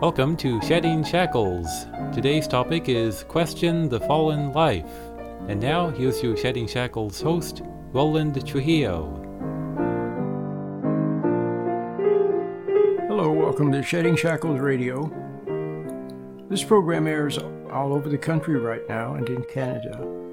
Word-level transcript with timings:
Welcome 0.00 0.34
to 0.38 0.62
Shedding 0.62 1.04
Shackles. 1.04 1.84
Today's 2.14 2.48
topic 2.48 2.88
is 2.88 3.22
Question 3.24 3.90
the 3.90 4.00
Fallen 4.00 4.54
Life. 4.54 4.90
And 5.46 5.60
now, 5.60 5.90
here's 5.90 6.22
your 6.22 6.38
Shedding 6.38 6.66
Shackles 6.66 7.20
host, 7.20 7.60
Roland 7.92 8.46
Trujillo. 8.46 9.14
Hello, 13.08 13.30
welcome 13.30 13.70
to 13.72 13.82
Shedding 13.82 14.16
Shackles 14.16 14.58
Radio. 14.58 15.12
This 16.48 16.64
program 16.64 17.06
airs 17.06 17.36
all 17.36 17.92
over 17.92 18.08
the 18.08 18.16
country 18.16 18.58
right 18.58 18.88
now 18.88 19.16
and 19.16 19.28
in 19.28 19.44
Canada. 19.44 20.29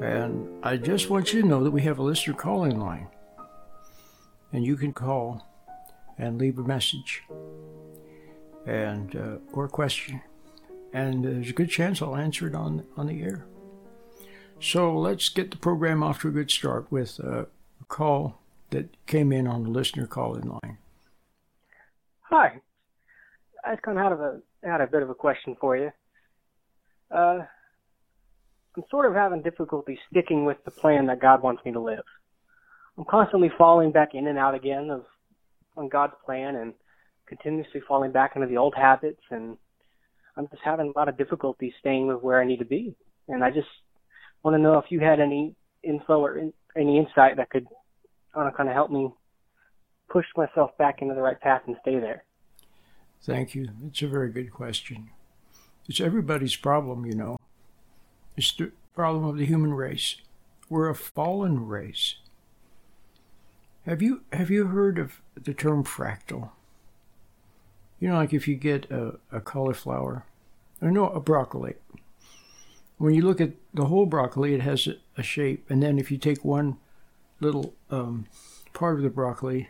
And 0.00 0.48
I 0.64 0.76
just 0.76 1.10
want 1.10 1.32
you 1.32 1.42
to 1.42 1.46
know 1.46 1.62
that 1.62 1.70
we 1.70 1.82
have 1.82 1.98
a 1.98 2.02
listener 2.02 2.34
calling 2.34 2.78
line. 2.78 3.08
And 4.52 4.64
you 4.64 4.76
can 4.76 4.92
call 4.92 5.46
and 6.18 6.38
leave 6.38 6.58
a 6.58 6.62
message 6.62 7.22
and 8.66 9.14
uh, 9.16 9.36
or 9.52 9.68
question, 9.68 10.20
and 10.92 11.24
there's 11.24 11.50
a 11.50 11.52
good 11.52 11.70
chance 11.70 12.02
I'll 12.02 12.16
answer 12.16 12.46
it 12.46 12.54
on 12.54 12.84
on 12.96 13.06
the 13.06 13.22
air. 13.22 13.46
So 14.60 14.94
let's 14.96 15.28
get 15.28 15.50
the 15.50 15.56
program 15.56 16.02
off 16.02 16.20
to 16.20 16.28
a 16.28 16.30
good 16.30 16.50
start 16.50 16.90
with 16.90 17.18
a 17.20 17.46
call 17.88 18.38
that 18.70 18.94
came 19.06 19.32
in 19.32 19.46
on 19.46 19.62
the 19.62 19.70
listener 19.70 20.06
call-in 20.06 20.48
line. 20.48 20.78
Hi, 22.22 22.60
I 23.64 23.72
just 23.72 23.82
kind 23.82 23.98
of 23.98 24.04
had 24.04 24.12
a 24.12 24.40
had 24.62 24.80
a 24.80 24.86
bit 24.86 25.02
of 25.02 25.10
a 25.10 25.14
question 25.14 25.56
for 25.58 25.76
you. 25.76 25.90
Uh, 27.10 27.40
I'm 28.76 28.84
sort 28.90 29.06
of 29.06 29.14
having 29.14 29.42
difficulty 29.42 29.98
sticking 30.10 30.44
with 30.44 30.58
the 30.64 30.70
plan 30.70 31.06
that 31.06 31.20
God 31.20 31.42
wants 31.42 31.64
me 31.64 31.72
to 31.72 31.80
live. 31.80 32.04
I'm 32.96 33.04
constantly 33.04 33.50
falling 33.56 33.92
back 33.92 34.10
in 34.14 34.26
and 34.26 34.38
out 34.38 34.54
again 34.54 34.90
of 34.90 35.04
on 35.76 35.88
God's 35.88 36.14
plan 36.24 36.56
and 36.56 36.74
continuously 37.26 37.80
falling 37.86 38.12
back 38.12 38.32
into 38.34 38.46
the 38.46 38.56
old 38.56 38.74
habits 38.76 39.22
and 39.30 39.56
I'm 40.36 40.48
just 40.48 40.62
having 40.64 40.92
a 40.94 40.98
lot 40.98 41.08
of 41.08 41.18
difficulty 41.18 41.74
staying 41.80 42.06
with 42.06 42.22
where 42.22 42.40
I 42.40 42.46
need 42.46 42.58
to 42.58 42.64
be. 42.64 42.94
And 43.28 43.44
I 43.44 43.50
just 43.50 43.68
want 44.42 44.54
to 44.54 44.58
know 44.58 44.78
if 44.78 44.86
you 44.90 45.00
had 45.00 45.20
any 45.20 45.54
info 45.82 46.20
or 46.20 46.38
in, 46.38 46.52
any 46.76 46.98
insight 46.98 47.36
that 47.36 47.50
could 47.50 47.66
uh, 48.34 48.50
kind 48.56 48.68
of 48.68 48.74
help 48.74 48.90
me 48.90 49.10
push 50.08 50.26
myself 50.36 50.70
back 50.78 51.02
into 51.02 51.14
the 51.14 51.20
right 51.20 51.40
path 51.40 51.62
and 51.66 51.76
stay 51.82 51.98
there. 51.98 52.24
Thank 53.22 53.54
you. 53.54 53.68
It's 53.86 54.02
a 54.02 54.08
very 54.08 54.30
good 54.30 54.50
question. 54.50 55.10
It's 55.88 56.00
everybody's 56.00 56.56
problem, 56.56 57.04
you 57.04 57.14
know. 57.14 57.36
It's 58.40 58.52
the 58.52 58.72
problem 58.94 59.26
of 59.26 59.36
the 59.36 59.44
human 59.44 59.74
race. 59.74 60.16
We're 60.70 60.88
a 60.88 60.94
fallen 60.94 61.66
race. 61.66 62.14
Have 63.84 64.00
you 64.00 64.22
have 64.32 64.50
you 64.50 64.68
heard 64.68 64.98
of 64.98 65.20
the 65.34 65.52
term 65.52 65.84
fractal? 65.84 66.48
You 67.98 68.08
know, 68.08 68.14
like 68.14 68.32
if 68.32 68.48
you 68.48 68.54
get 68.54 68.90
a, 68.90 69.18
a 69.30 69.42
cauliflower, 69.42 70.24
or 70.80 70.90
no, 70.90 71.10
a 71.10 71.20
broccoli. 71.20 71.74
When 72.96 73.12
you 73.12 73.20
look 73.20 73.42
at 73.42 73.52
the 73.74 73.84
whole 73.84 74.06
broccoli, 74.06 74.54
it 74.54 74.62
has 74.62 74.86
a, 74.86 74.94
a 75.18 75.22
shape, 75.22 75.66
and 75.68 75.82
then 75.82 75.98
if 75.98 76.10
you 76.10 76.16
take 76.16 76.42
one 76.42 76.78
little 77.40 77.74
um, 77.90 78.24
part 78.72 78.96
of 78.96 79.02
the 79.02 79.10
broccoli, 79.10 79.68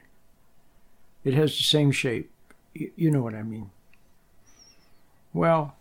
it 1.24 1.34
has 1.34 1.56
the 1.56 1.64
same 1.64 1.90
shape. 1.90 2.30
Y- 2.78 2.92
you 2.94 3.10
know 3.10 3.22
what 3.22 3.34
I 3.34 3.42
mean. 3.42 3.72
Well, 5.32 5.74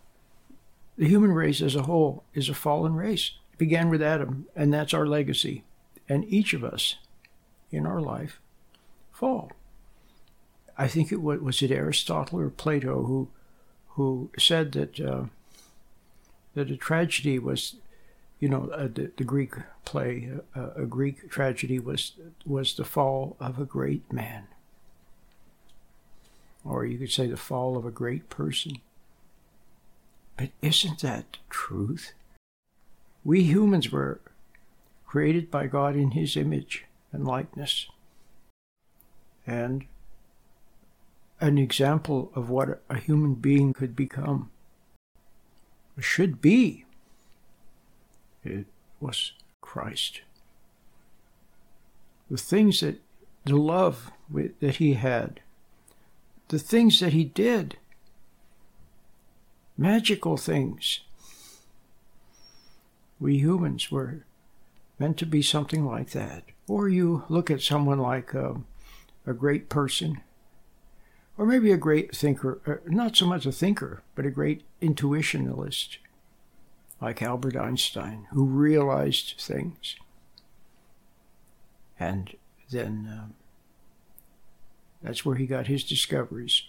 the 1.00 1.08
human 1.08 1.32
race 1.32 1.62
as 1.62 1.74
a 1.74 1.84
whole 1.84 2.24
is 2.34 2.50
a 2.50 2.54
fallen 2.54 2.94
race. 2.94 3.30
It 3.54 3.58
began 3.58 3.88
with 3.88 4.02
Adam, 4.02 4.46
and 4.54 4.70
that's 4.70 4.92
our 4.92 5.06
legacy. 5.06 5.64
And 6.10 6.26
each 6.26 6.52
of 6.52 6.62
us 6.62 6.96
in 7.70 7.86
our 7.86 8.02
life 8.02 8.38
fall. 9.10 9.50
I 10.76 10.88
think 10.88 11.10
it 11.10 11.22
was, 11.22 11.40
was 11.40 11.62
it 11.62 11.70
Aristotle 11.70 12.38
or 12.38 12.50
Plato 12.50 13.04
who 13.04 13.28
who 13.94 14.28
said 14.38 14.72
that 14.72 15.00
uh, 15.00 15.24
that 16.52 16.70
a 16.70 16.76
tragedy 16.76 17.38
was, 17.38 17.76
you 18.38 18.50
know, 18.50 18.68
uh, 18.68 18.82
the, 18.82 19.10
the, 19.16 19.24
Greek 19.24 19.54
play, 19.86 20.30
uh, 20.54 20.70
a 20.76 20.84
Greek 20.84 21.30
tragedy 21.30 21.78
was 21.78 22.12
was 22.44 22.74
the 22.74 22.84
fall 22.84 23.38
of 23.40 23.58
a 23.58 23.64
great 23.64 24.12
man, 24.12 24.48
or 26.62 26.84
you 26.84 26.98
could 26.98 27.10
say 27.10 27.26
the 27.26 27.38
fall 27.38 27.78
of 27.78 27.86
a 27.86 27.90
great 27.90 28.28
person. 28.28 28.82
But 30.40 30.52
isn't 30.62 31.00
that 31.00 31.36
truth? 31.50 32.14
We 33.24 33.42
humans 33.42 33.92
were 33.92 34.22
created 35.06 35.50
by 35.50 35.66
God 35.66 35.96
in 35.96 36.12
His 36.12 36.34
image 36.34 36.86
and 37.12 37.26
likeness, 37.26 37.88
and 39.46 39.84
an 41.42 41.58
example 41.58 42.32
of 42.34 42.48
what 42.48 42.80
a 42.88 42.96
human 42.96 43.34
being 43.34 43.74
could 43.74 43.94
become, 43.94 44.50
should 45.98 46.40
be. 46.40 46.86
It 48.42 48.64
was 48.98 49.32
Christ. 49.60 50.22
The 52.30 52.38
things 52.38 52.80
that, 52.80 52.98
the 53.44 53.56
love 53.56 54.10
that 54.30 54.76
he 54.76 54.94
had, 54.94 55.40
the 56.48 56.58
things 56.58 56.98
that 57.00 57.12
he 57.12 57.24
did, 57.24 57.76
magical 59.80 60.36
things. 60.36 61.00
We 63.18 63.38
humans 63.38 63.90
were 63.90 64.24
meant 64.98 65.16
to 65.18 65.26
be 65.26 65.40
something 65.40 65.86
like 65.86 66.10
that. 66.10 66.44
Or 66.68 66.88
you 66.88 67.24
look 67.30 67.50
at 67.50 67.62
someone 67.62 67.98
like 67.98 68.34
um, 68.34 68.66
a 69.26 69.32
great 69.32 69.70
person 69.70 70.20
or 71.38 71.46
maybe 71.46 71.72
a 71.72 71.78
great 71.78 72.14
thinker, 72.14 72.60
uh, 72.66 72.86
not 72.86 73.16
so 73.16 73.24
much 73.24 73.46
a 73.46 73.52
thinker, 73.52 74.02
but 74.14 74.26
a 74.26 74.30
great 74.30 74.62
intuitionalist, 74.82 75.96
like 77.00 77.22
Albert 77.22 77.56
Einstein, 77.56 78.26
who 78.32 78.44
realized 78.44 79.40
things. 79.40 79.96
And 81.98 82.36
then 82.70 83.08
um, 83.10 83.34
that's 85.02 85.24
where 85.24 85.36
he 85.36 85.46
got 85.46 85.68
his 85.68 85.82
discoveries. 85.82 86.64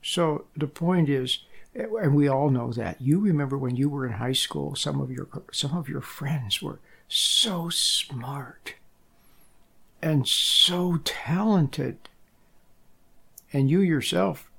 So 0.00 0.46
the 0.56 0.66
point 0.66 1.10
is, 1.10 1.40
and 1.76 2.14
we 2.14 2.28
all 2.28 2.50
know 2.50 2.72
that. 2.72 3.00
You 3.00 3.20
remember 3.20 3.58
when 3.58 3.76
you 3.76 3.88
were 3.88 4.06
in 4.06 4.14
high 4.14 4.32
school, 4.32 4.74
some 4.74 5.00
of 5.00 5.10
your 5.10 5.28
some 5.52 5.76
of 5.76 5.88
your 5.88 6.00
friends 6.00 6.62
were 6.62 6.80
so 7.08 7.68
smart 7.68 8.74
and 10.02 10.26
so 10.26 11.00
talented 11.04 12.08
and 13.52 13.70
you 13.70 13.80
yourself, 13.80 14.50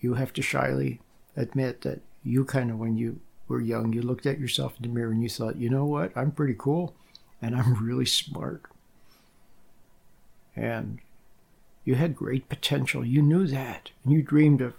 you 0.00 0.14
have 0.14 0.32
to 0.34 0.42
shyly 0.42 1.00
admit 1.36 1.82
that 1.82 2.00
you 2.24 2.44
kind 2.44 2.70
of, 2.70 2.78
when 2.78 2.96
you 2.96 3.20
were 3.48 3.60
young, 3.60 3.92
you 3.92 4.02
looked 4.02 4.26
at 4.26 4.40
yourself 4.40 4.74
in 4.76 4.82
the 4.82 4.94
mirror 4.94 5.12
and 5.12 5.22
you 5.22 5.28
thought, 5.28 5.56
you 5.56 5.68
know 5.68 5.84
what, 5.84 6.10
I'm 6.16 6.32
pretty 6.32 6.54
cool 6.56 6.94
and 7.40 7.54
I'm 7.54 7.74
really 7.86 8.06
smart. 8.06 8.62
And 10.54 10.98
you 11.84 11.94
had 11.94 12.14
great 12.14 12.48
potential. 12.48 13.04
You 13.04 13.22
knew 13.22 13.46
that. 13.46 13.90
And 14.04 14.12
you 14.12 14.22
dreamed 14.22 14.60
of 14.60 14.74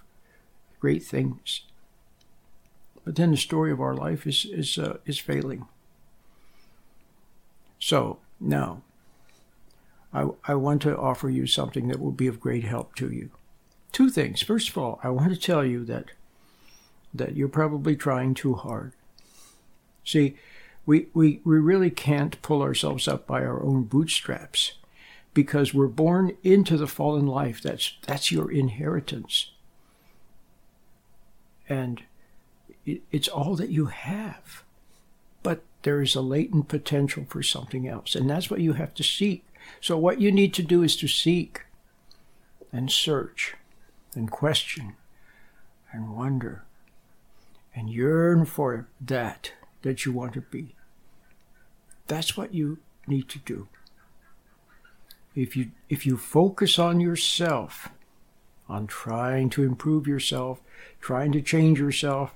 great 0.79 1.03
things. 1.03 1.61
But 3.05 3.15
then 3.15 3.31
the 3.31 3.37
story 3.37 3.71
of 3.71 3.81
our 3.81 3.93
life 3.93 4.25
is, 4.25 4.45
is, 4.45 4.77
uh, 4.77 4.97
is 5.05 5.19
failing. 5.19 5.67
So 7.79 8.19
now, 8.39 8.81
I, 10.13 10.29
I 10.45 10.55
want 10.55 10.81
to 10.83 10.97
offer 10.97 11.29
you 11.29 11.47
something 11.47 11.87
that 11.89 11.99
will 11.99 12.11
be 12.11 12.27
of 12.27 12.39
great 12.39 12.63
help 12.63 12.95
to 12.95 13.11
you 13.11 13.31
two 13.93 14.09
things. 14.09 14.41
First 14.41 14.69
of 14.69 14.77
all, 14.77 14.99
I 15.03 15.09
want 15.09 15.33
to 15.33 15.39
tell 15.39 15.63
you 15.63 15.85
that 15.85 16.07
that 17.13 17.37
you're 17.37 17.47
probably 17.47 17.95
trying 17.95 18.33
too 18.33 18.55
hard. 18.55 18.91
See, 20.03 20.35
we, 20.83 21.09
we, 21.13 21.41
we 21.45 21.59
really 21.59 21.91
can't 21.91 22.41
pull 22.41 22.63
ourselves 22.63 23.07
up 23.07 23.27
by 23.27 23.43
our 23.43 23.63
own 23.63 23.83
bootstraps 23.83 24.73
because 25.31 25.75
we're 25.75 25.85
born 25.85 26.35
into 26.41 26.75
the 26.75 26.87
fallen 26.87 27.27
life. 27.27 27.61
That's, 27.61 27.97
that's 28.07 28.31
your 28.31 28.51
inheritance. 28.51 29.51
And 31.69 32.01
it's 32.85 33.27
all 33.27 33.55
that 33.55 33.69
you 33.69 33.85
have. 33.87 34.63
But 35.41 35.63
there 35.83 36.01
is 36.01 36.15
a 36.15 36.21
latent 36.21 36.67
potential 36.67 37.25
for 37.27 37.43
something 37.43 37.87
else, 37.87 38.15
and 38.15 38.29
that's 38.29 38.49
what 38.49 38.61
you 38.61 38.73
have 38.73 38.93
to 38.95 39.03
seek. 39.03 39.45
So, 39.81 39.97
what 39.97 40.21
you 40.21 40.31
need 40.31 40.53
to 40.55 40.63
do 40.63 40.83
is 40.83 40.95
to 40.97 41.07
seek 41.07 41.61
and 42.71 42.91
search 42.91 43.55
and 44.15 44.29
question 44.29 44.95
and 45.91 46.15
wonder 46.15 46.63
and 47.75 47.89
yearn 47.89 48.45
for 48.45 48.87
that 49.01 49.53
that 49.81 50.05
you 50.05 50.11
want 50.11 50.33
to 50.33 50.41
be. 50.41 50.75
That's 52.07 52.37
what 52.37 52.53
you 52.53 52.79
need 53.07 53.29
to 53.29 53.39
do. 53.39 53.67
If 55.35 55.57
you 55.57 55.71
if 55.89 56.05
you 56.05 56.17
focus 56.17 56.77
on 56.77 56.99
yourself, 56.99 57.89
on 58.69 58.87
trying 58.87 59.49
to 59.51 59.63
improve 59.63 60.07
yourself, 60.07 60.61
trying 61.01 61.31
to 61.31 61.41
change 61.41 61.79
yourself, 61.79 62.35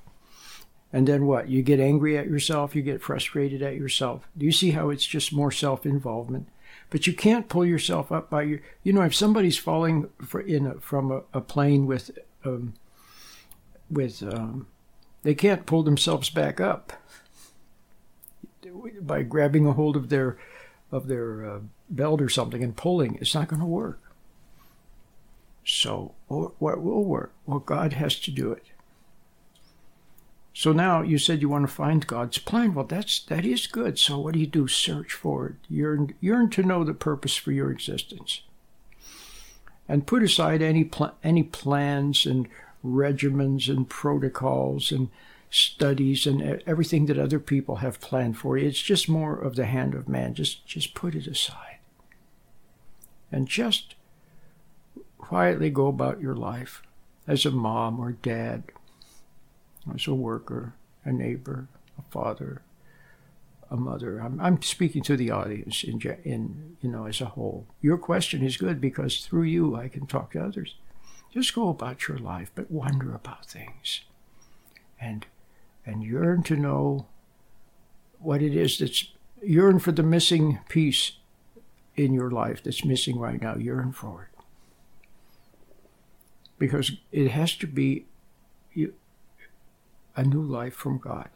And 0.94 1.08
then 1.08 1.26
what? 1.26 1.50
You 1.50 1.62
get 1.64 1.80
angry 1.80 2.18
at 2.18 2.28
yourself, 2.28 2.76
you 2.76 2.82
get 2.82 3.02
frustrated 3.02 3.62
at 3.62 3.76
yourself. 3.76 4.28
Do 4.38 4.46
you 4.46 4.52
see 4.52 4.72
how 4.72 4.90
it's 4.90 5.06
just 5.06 5.34
more 5.34 5.52
self 5.52 5.86
involvement? 5.86 6.48
But 6.90 7.06
you 7.06 7.14
can't 7.14 7.50
pull 7.50 7.66
yourself 7.66 8.12
up 8.12 8.30
by 8.30 8.44
your, 8.44 8.60
you 8.84 8.94
know, 8.94 9.02
if 9.02 9.14
somebody's 9.16 9.58
falling 9.58 10.10
in 10.46 10.68
a, 10.68 10.76
from 10.76 11.12
a, 11.12 11.22
a, 11.34 11.42
plane 11.42 11.86
with, 11.86 12.18
um, 12.46 12.76
with, 13.90 14.24
um, 14.24 14.68
they 15.24 15.36
can't 15.36 15.66
pull 15.66 15.84
themselves 15.84 16.30
back 16.30 16.62
up 16.62 16.94
by 19.02 19.24
grabbing 19.24 19.68
a 19.68 19.74
hold 19.74 19.98
of 19.98 20.08
their, 20.08 20.38
of 20.92 21.08
their 21.08 21.50
uh, 21.50 21.60
belt 21.90 22.22
or 22.22 22.30
something 22.30 22.64
and 22.64 22.78
pulling. 22.78 23.16
It's 23.16 23.36
not 23.36 23.50
going 23.50 23.60
to 23.60 23.66
work. 23.66 24.02
So, 25.66 26.16
what 26.30 26.62
will 26.62 27.04
work? 27.04 27.34
Well, 27.46 27.60
God 27.60 27.92
has 27.92 28.18
to 28.22 28.32
do 28.32 28.54
it. 28.54 28.68
So 30.60 30.72
now 30.72 31.04
you 31.04 31.20
said 31.20 31.44
you 31.44 31.50
want 31.50 31.70
to 31.70 31.72
find 31.72 32.08
God's 32.08 32.40
plan. 32.40 32.74
Well, 32.74 32.88
that's 32.88 33.20
that 33.20 33.46
is 33.46 33.68
good. 33.68 34.00
So 34.00 34.18
what 34.18 34.34
do 34.34 34.40
you 34.40 34.48
do? 34.48 34.68
Search 34.68 35.14
for 35.14 35.50
it. 35.50 35.56
Yearn, 35.70 36.16
yearn 36.20 36.50
to 36.50 36.64
know 36.64 36.84
the 36.84 36.96
purpose 36.96 37.36
for 37.36 37.52
your 37.52 37.70
existence, 37.70 38.42
and 39.88 40.08
put 40.08 40.24
aside 40.24 40.64
any 40.64 40.84
pl- 40.84 41.14
any 41.24 41.44
plans 41.44 42.26
and 42.26 42.48
regimens 42.84 43.70
and 43.70 43.88
protocols 43.88 44.92
and 44.92 45.10
studies 45.52 46.26
and 46.26 46.42
everything 46.66 47.06
that 47.06 47.20
other 47.20 47.40
people 47.40 47.76
have 47.76 48.02
planned 48.02 48.40
for 48.40 48.58
you. 48.58 48.68
It's 48.68 48.82
just 48.82 49.08
more 49.08 49.38
of 49.38 49.58
the 49.58 49.68
hand 49.68 49.94
of 49.94 50.10
man. 50.10 50.34
Just 50.34 50.66
just 50.66 50.96
put 50.96 51.14
it 51.14 51.28
aside, 51.28 51.78
and 53.32 53.48
just 53.48 53.94
quietly 55.20 55.70
go 55.70 55.86
about 55.86 56.20
your 56.20 56.36
life 56.36 56.82
as 57.28 57.46
a 57.46 57.52
mom 57.52 58.00
or 58.00 58.14
dad 58.14 58.64
as 59.94 60.08
a 60.08 60.14
worker, 60.14 60.74
a 61.04 61.12
neighbor, 61.12 61.68
a 61.98 62.02
father, 62.12 62.62
a 63.70 63.76
mother. 63.76 64.20
I'm, 64.20 64.40
I'm 64.40 64.62
speaking 64.62 65.04
to 65.04 65.18
the 65.18 65.32
audience 65.32 65.84
in, 65.84 66.02
in, 66.24 66.78
you 66.82 66.90
know, 66.90 67.06
as 67.06 67.22
a 67.22 67.26
whole. 67.26 67.68
Your 67.82 67.98
question 67.98 68.44
is 68.44 68.58
good 68.58 68.80
because 68.80 69.26
through 69.26 69.44
you 69.44 69.76
I 69.76 69.88
can 69.88 70.08
talk 70.08 70.32
to 70.32 70.44
others. 70.44 70.76
Just 71.34 71.54
go 71.54 71.70
about 71.70 72.08
your 72.08 72.18
life, 72.18 72.52
but 72.56 72.72
wonder 72.72 73.14
about 73.14 73.46
things, 73.46 74.02
and 75.00 75.28
and 75.86 76.02
yearn 76.02 76.42
to 76.44 76.56
know 76.56 77.08
what 78.20 78.42
it 78.42 78.56
is 78.56 78.80
that's 78.80 79.12
yearn 79.44 79.78
for 79.78 79.92
the 79.92 80.04
missing 80.04 80.60
piece 80.70 81.14
in 81.96 82.14
your 82.14 82.32
life 82.32 82.64
that's 82.64 82.86
missing 82.86 83.20
right 83.20 83.42
now. 83.42 83.56
Yearn 83.56 83.92
for 83.92 84.30
it 84.32 84.38
because 86.58 86.92
it 87.12 87.32
has 87.32 87.56
to 87.56 87.68
be 87.68 88.06
you, 88.74 88.94
a 90.18 90.24
new 90.24 90.42
life 90.42 90.74
from 90.74 90.98
God. 90.98 91.30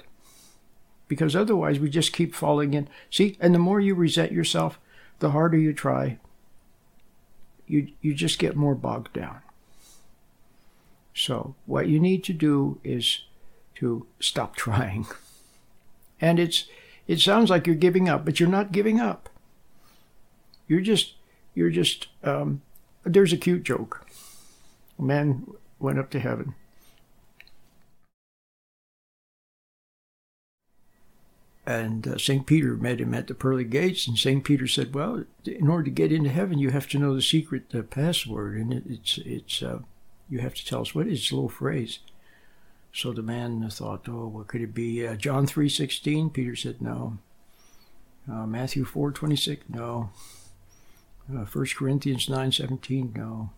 Because 1.08 1.36
otherwise, 1.36 1.80
we 1.80 1.90
just 1.90 2.12
keep 2.12 2.34
falling 2.34 2.74
in. 2.74 2.90
See, 3.10 3.38
and 3.40 3.54
the 3.54 3.60
more 3.60 3.80
you 3.80 3.96
resent 3.96 4.32
yourself, 4.32 4.80
the 5.20 5.32
harder 5.32 5.58
you 5.58 5.72
try, 5.72 6.18
you, 7.68 7.90
you 8.02 8.14
just 8.14 8.40
get 8.40 8.56
more 8.56 8.76
bogged 8.76 9.14
down. 9.14 9.42
So, 11.14 11.56
what 11.66 11.88
you 11.88 12.00
need 12.00 12.24
to 12.26 12.34
do 12.34 12.80
is 12.84 13.22
to 13.76 14.08
stop 14.20 14.56
trying. 14.58 15.06
And 16.20 16.40
it's 16.40 16.66
it 17.08 17.20
sounds 17.20 17.50
like 17.50 17.68
you're 17.68 17.76
giving 17.76 18.08
up, 18.08 18.26
but 18.26 18.40
you're 18.40 18.50
not 18.50 18.72
giving 18.72 19.00
up. 19.00 19.30
You're 20.68 20.82
just 20.82 21.16
you're 21.54 21.70
just 21.70 22.08
um, 22.24 22.62
there's 23.04 23.34
a 23.34 23.38
cute 23.38 23.64
joke. 23.64 24.06
A 24.98 25.02
man 25.02 25.46
went 25.80 26.00
up 26.00 26.10
to 26.12 26.20
heaven 26.20 26.56
And 31.72 32.06
uh, 32.06 32.18
St. 32.18 32.46
Peter 32.46 32.76
met 32.76 33.00
him 33.00 33.14
at 33.14 33.28
the 33.28 33.34
pearly 33.34 33.64
gates, 33.64 34.06
and 34.06 34.18
St. 34.18 34.44
Peter 34.44 34.68
said, 34.68 34.94
"Well, 34.94 35.24
in 35.46 35.70
order 35.70 35.86
to 35.86 35.92
get 35.92 36.12
into 36.12 36.30
heaven, 36.30 36.60
you 36.60 36.72
have 36.72 36.88
to 36.90 37.00
know 37.00 37.16
the 37.16 37.22
secret 37.22 37.70
the 37.70 37.82
password, 37.82 38.58
and 38.58 38.74
it, 38.74 38.84
it's 38.86 39.18
it's 39.20 39.64
uh, 39.64 39.80
you 40.30 40.40
have 40.40 40.54
to 40.56 40.66
tell 40.66 40.82
us 40.82 40.94
what 40.94 41.08
is 41.08 41.32
a 41.32 41.36
little 41.36 41.50
phrase." 41.50 42.00
So 42.94 43.14
the 43.14 43.22
man 43.22 43.70
thought, 43.70 44.10
"Oh, 44.10 44.28
what 44.28 44.48
could 44.48 44.62
it 44.62 44.74
be?" 44.74 45.08
Uh, 45.08 45.16
John 45.16 45.48
three 45.48 45.70
sixteen. 45.70 46.30
Peter 46.30 46.56
said, 46.58 46.82
"No." 46.82 47.20
Uh, 48.30 48.46
Matthew 48.46 48.84
four 48.84 49.12
twenty 49.12 49.38
six. 49.38 49.64
No. 49.70 50.10
Uh, 51.34 51.46
First 51.46 51.78
Corinthians 51.78 52.28
nine 52.28 52.52
seventeen. 52.52 53.14
No. 53.16 53.52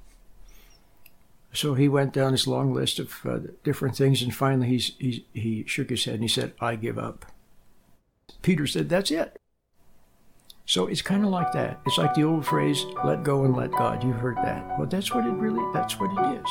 So 1.51 1.73
he 1.73 1.87
went 1.87 2.13
down 2.13 2.31
his 2.31 2.47
long 2.47 2.73
list 2.73 2.99
of 2.99 3.25
uh, 3.25 3.39
different 3.63 3.95
things, 3.95 4.21
and 4.21 4.33
finally 4.33 4.67
he's, 4.67 4.91
he 4.99 5.25
he 5.33 5.63
shook 5.65 5.89
his 5.89 6.05
head 6.05 6.15
and 6.15 6.23
he 6.23 6.29
said, 6.29 6.53
"I 6.59 6.75
give 6.75 6.99
up." 6.99 7.25
Peter 8.41 8.67
said, 8.67 8.89
That's 8.89 9.11
it. 9.11 9.39
So 10.65 10.87
it's 10.87 11.01
kind 11.01 11.25
of 11.25 11.29
like 11.29 11.51
that. 11.53 11.81
It's 11.85 11.97
like 11.97 12.13
the 12.13 12.23
old 12.23 12.45
phrase, 12.45 12.85
let 13.03 13.23
go 13.23 13.43
and 13.43 13.55
let 13.55 13.71
God. 13.71 14.01
You've 14.03 14.15
heard 14.15 14.37
that. 14.37 14.77
Well, 14.77 14.87
that's 14.87 15.13
what 15.13 15.25
it 15.25 15.31
really, 15.31 15.61
that's 15.73 15.99
what 15.99 16.09
it 16.11 16.39
is. 16.39 16.49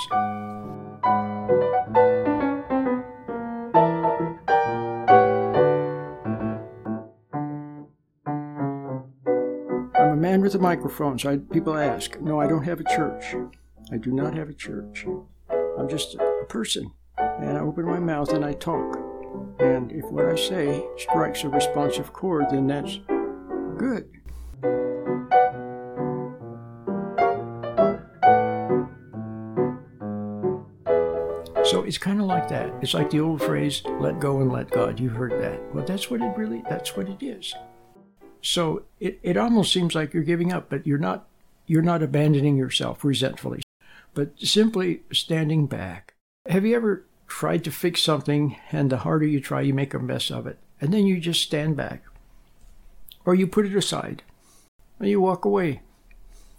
I'm 9.95 10.11
a 10.11 10.17
man 10.17 10.43
with 10.43 10.55
a 10.55 10.59
microphone, 10.59 11.19
so 11.19 11.31
I, 11.31 11.39
people 11.39 11.79
ask, 11.79 12.21
no, 12.21 12.39
I 12.39 12.47
don't 12.47 12.65
have 12.65 12.81
a 12.81 12.85
church. 12.85 13.35
I 13.91 13.97
do 13.97 14.13
not 14.13 14.35
have 14.35 14.51
a 14.51 14.55
church. 14.55 15.07
I'm 15.79 15.89
just 15.89 16.17
a 16.17 16.45
person. 16.49 16.93
And 17.17 17.57
I 17.57 17.61
open 17.61 17.87
my 17.87 17.99
mouth 17.99 18.31
and 18.33 18.45
I 18.45 18.53
talk. 18.53 19.02
And 19.59 19.93
if 19.93 20.05
what 20.07 20.27
I 20.27 20.37
say 20.37 20.85
strikes 20.97 21.45
a 21.45 21.49
responsive 21.49 22.13
chord, 22.13 22.47
then 22.51 22.67
that's 22.67 22.99
good. 23.79 24.09
So 31.65 31.83
it's 31.85 31.97
kind 31.97 32.21
of 32.21 32.27
like 32.27 32.49
that. 32.49 32.71
It's 32.83 32.93
like 32.93 33.09
the 33.11 33.21
old 33.21 33.41
phrase, 33.41 33.83
let 33.99 34.21
go 34.21 34.41
and 34.41 34.53
let 34.53 34.71
God. 34.71 35.01
You've 35.01 35.15
heard 35.15 35.33
that. 35.41 35.75
Well, 35.75 35.87
that's 35.87 36.11
what 36.11 36.21
it 36.21 36.37
really, 36.37 36.63
that's 36.69 36.97
what 36.97 37.09
it 37.09 37.23
is. 37.23 37.55
So 38.43 38.83
it, 39.01 39.19
it 39.23 39.37
almost 39.37 39.73
seems 39.73 39.95
like 39.95 40.13
you're 40.13 40.23
giving 40.23 40.53
up, 40.53 40.69
but 40.69 40.87
you're 40.87 40.99
not, 40.99 41.29
you're 41.67 41.81
not 41.81 42.03
abandoning 42.03 42.57
yourself 42.57 43.05
resentfully, 43.05 43.63
but 44.13 44.39
simply 44.39 45.03
standing 45.13 45.67
back. 45.67 46.15
Have 46.47 46.67
you 46.67 46.77
ever 46.77 47.07
tried 47.33 47.65
to 47.65 47.71
fix 47.71 48.03
something, 48.03 48.57
and 48.73 48.91
the 48.91 48.99
harder 48.99 49.27
you 49.27 49.41
try, 49.41 49.63
you 49.63 49.73
make 49.73 49.95
a 49.95 49.99
mess 49.99 50.31
of 50.31 50.47
it. 50.47 50.59
And 50.83 50.93
then 50.93 51.07
you 51.07 51.19
just 51.19 51.41
stand 51.41 51.77
back. 51.77 52.05
Or 53.25 53.35
you 53.35 53.47
put 53.47 53.65
it 53.65 53.75
aside. 53.75 54.23
And 55.01 55.09
you 55.09 55.19
walk 55.21 55.47
away. 55.47 55.81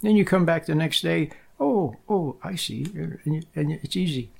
Then 0.02 0.16
you 0.16 0.24
come 0.24 0.44
back 0.44 0.66
the 0.66 0.74
next 0.74 1.00
day. 1.00 1.30
Oh, 1.60 1.96
oh, 2.08 2.36
I 2.42 2.56
see. 2.56 2.86
And, 2.94 3.46
and 3.54 3.72
it's 3.84 3.96
easy. 3.96 4.32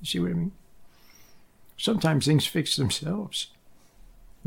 You 0.00 0.06
see 0.06 0.18
what 0.18 0.30
I 0.30 0.34
mean? 0.34 0.52
Sometimes 1.76 2.24
things 2.24 2.46
fix 2.46 2.74
themselves. 2.74 3.48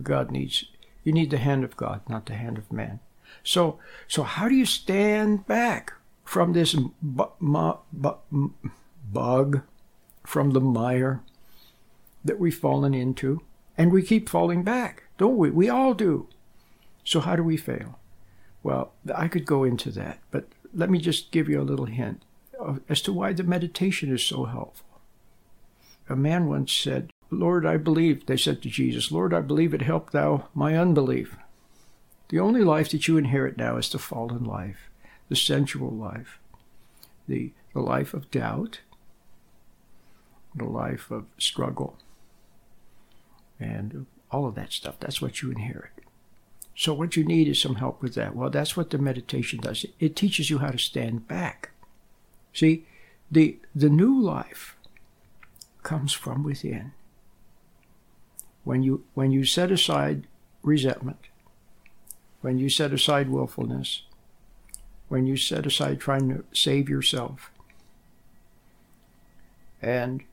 God 0.01 0.31
needs, 0.31 0.65
you 1.03 1.13
need 1.13 1.29
the 1.29 1.37
hand 1.37 1.63
of 1.63 1.77
God, 1.77 2.01
not 2.09 2.25
the 2.25 2.33
hand 2.33 2.57
of 2.57 2.71
man. 2.71 3.01
So, 3.43 3.79
so 4.07 4.23
how 4.23 4.49
do 4.49 4.55
you 4.55 4.65
stand 4.65 5.45
back 5.45 5.93
from 6.25 6.53
this 6.53 6.73
bu- 6.73 7.35
bu- 7.39 8.51
bug 9.13 9.61
from 10.25 10.51
the 10.51 10.61
mire 10.61 11.21
that 12.23 12.39
we've 12.39 12.57
fallen 12.57 12.93
into. 12.93 13.41
And 13.77 13.91
we 13.91 14.01
keep 14.01 14.27
falling 14.27 14.63
back, 14.63 15.03
don't 15.17 15.37
we? 15.37 15.49
We 15.49 15.69
all 15.69 15.93
do. 15.93 16.27
So, 17.03 17.21
how 17.21 17.35
do 17.35 17.43
we 17.43 17.57
fail? 17.57 17.99
Well, 18.61 18.91
I 19.15 19.27
could 19.27 19.45
go 19.45 19.63
into 19.63 19.89
that, 19.91 20.19
but 20.31 20.49
let 20.73 20.89
me 20.89 20.99
just 20.99 21.31
give 21.31 21.47
you 21.47 21.61
a 21.61 21.63
little 21.63 21.85
hint 21.85 22.23
as 22.89 23.01
to 23.03 23.13
why 23.13 23.33
the 23.33 23.43
meditation 23.43 24.13
is 24.13 24.21
so 24.21 24.45
helpful. 24.45 25.01
A 26.09 26.15
man 26.15 26.47
once 26.47 26.73
said, 26.73 27.11
Lord, 27.31 27.65
I 27.65 27.77
believe, 27.77 28.25
they 28.25 28.37
said 28.37 28.61
to 28.63 28.69
Jesus, 28.69 29.11
Lord, 29.11 29.33
I 29.33 29.41
believe 29.41 29.73
it 29.73 29.83
help 29.83 30.11
thou 30.11 30.49
my 30.53 30.75
unbelief. 30.75 31.37
The 32.29 32.39
only 32.39 32.63
life 32.63 32.89
that 32.91 33.07
you 33.07 33.17
inherit 33.17 33.57
now 33.57 33.77
is 33.77 33.89
the 33.89 33.99
fallen 33.99 34.43
life, 34.43 34.89
the 35.29 35.35
sensual 35.35 35.91
life, 35.91 36.39
the, 37.27 37.53
the 37.73 37.81
life 37.81 38.13
of 38.13 38.29
doubt, 38.31 38.81
the 40.55 40.65
life 40.65 41.11
of 41.11 41.25
struggle 41.37 41.97
and 43.59 44.05
all 44.31 44.47
of 44.47 44.55
that 44.55 44.71
stuff. 44.71 44.95
That's 44.99 45.21
what 45.21 45.41
you 45.41 45.51
inherit. 45.51 45.91
So, 46.75 46.93
what 46.93 47.17
you 47.17 47.25
need 47.25 47.47
is 47.47 47.61
some 47.61 47.75
help 47.75 48.01
with 48.01 48.15
that. 48.15 48.35
Well, 48.35 48.49
that's 48.49 48.77
what 48.77 48.89
the 48.89 48.97
meditation 48.97 49.59
does. 49.59 49.85
It 49.99 50.15
teaches 50.15 50.49
you 50.49 50.59
how 50.59 50.69
to 50.69 50.77
stand 50.77 51.27
back. 51.27 51.71
See, 52.53 52.85
the, 53.29 53.57
the 53.75 53.89
new 53.89 54.17
life 54.19 54.77
comes 55.83 56.13
from 56.13 56.43
within. 56.43 56.93
When 58.63 58.81
you, 58.81 59.03
when 59.13 59.31
you 59.31 59.43
set 59.43 59.71
aside 59.71 60.27
resentment, 60.61 61.19
when 62.41 62.57
you 62.57 62.69
set 62.69 62.93
aside 62.93 63.29
willfulness, 63.29 64.03
when 65.09 65.25
you 65.25 65.35
set 65.35 65.65
aside 65.65 65.99
trying 65.99 66.29
to 66.29 66.45
save 66.53 66.87
yourself, 66.87 67.51
and 69.81 70.23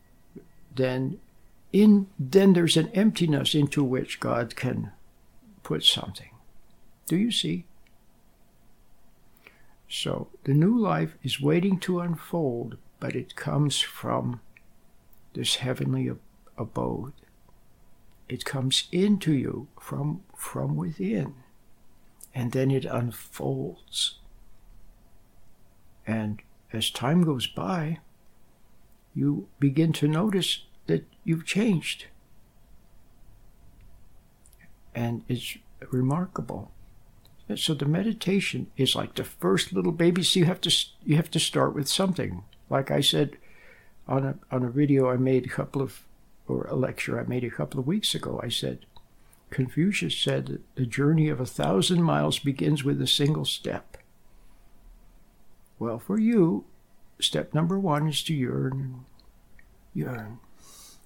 then 0.77 1.19
in 1.73 2.07
then 2.19 2.53
there's 2.53 2.77
an 2.77 2.89
emptiness 2.95 3.55
into 3.55 3.83
which 3.83 4.21
God 4.21 4.57
can 4.57 4.93
put 5.63 5.83
something. 5.85 6.31
Do 7.07 7.17
you 7.17 7.31
see? 7.31 7.67
So 9.89 10.29
the 10.45 10.55
new 10.55 10.77
life 10.77 11.17
is 11.23 11.41
waiting 11.41 11.79
to 11.81 12.01
unfold, 12.01 12.77
but 12.99 13.15
it 13.15 13.37
comes 13.37 13.81
from 13.81 14.41
this 15.35 15.57
heavenly 15.57 16.11
abode. 16.57 17.13
It 18.29 18.45
comes 18.45 18.89
into 18.91 19.33
you 19.33 19.69
from 19.81 20.23
from 20.35 20.77
within, 20.77 21.35
and 22.35 22.53
then 22.53 22.71
it 22.71 22.85
unfolds. 22.85 24.19
And 26.07 26.43
as 26.73 26.91
time 26.91 27.23
goes 27.23 27.47
by, 27.47 27.99
you 29.15 29.49
begin 29.59 29.93
to 29.95 30.09
notice 30.09 30.66
that 30.87 31.05
you've 31.25 31.45
changed. 31.45 32.07
And 34.95 35.25
it's 35.29 35.59
remarkable. 35.91 36.71
So 37.55 37.75
the 37.75 37.87
meditation 37.87 38.69
is 38.77 38.97
like 38.97 39.15
the 39.15 39.25
first 39.25 39.73
little 39.73 39.93
baby. 39.93 40.23
So 40.23 40.41
you 40.41 40.47
have 40.47 40.61
to 40.63 40.87
you 41.05 41.17
have 41.17 41.31
to 41.31 41.39
start 41.39 41.75
with 41.75 41.89
something. 41.89 42.43
Like 42.69 42.91
I 42.91 43.01
said 43.01 43.37
on 44.09 44.25
a 44.25 44.39
on 44.51 44.65
a 44.65 44.71
video 44.71 45.11
I 45.11 45.17
made 45.17 45.47
a 45.47 45.51
couple 45.51 45.83
of 45.83 46.07
or 46.49 46.65
a 46.65 46.75
lecture 46.75 47.21
I 47.21 47.25
made 47.25 47.45
a 47.45 47.51
couple 47.51 47.79
of 47.81 47.87
weeks 47.87 48.15
ago, 48.15 48.41
I 48.43 48.49
said 48.49 48.87
Confucius 49.51 50.17
said 50.17 50.47
that 50.47 50.77
the 50.77 50.87
journey 50.87 51.29
of 51.29 51.41
a 51.41 51.47
thousand 51.47 52.03
miles 52.03 52.39
begins 52.39 52.83
with 52.83 53.01
a 53.01 53.07
single 53.07 53.45
step. 53.45 53.97
Well, 55.79 55.99
for 55.99 56.19
you, 56.19 56.65
step 57.21 57.55
number 57.55 57.79
one 57.79 58.09
is 58.09 58.23
to 58.25 58.35
yearn, 58.35 59.05
yearn, 59.95 60.39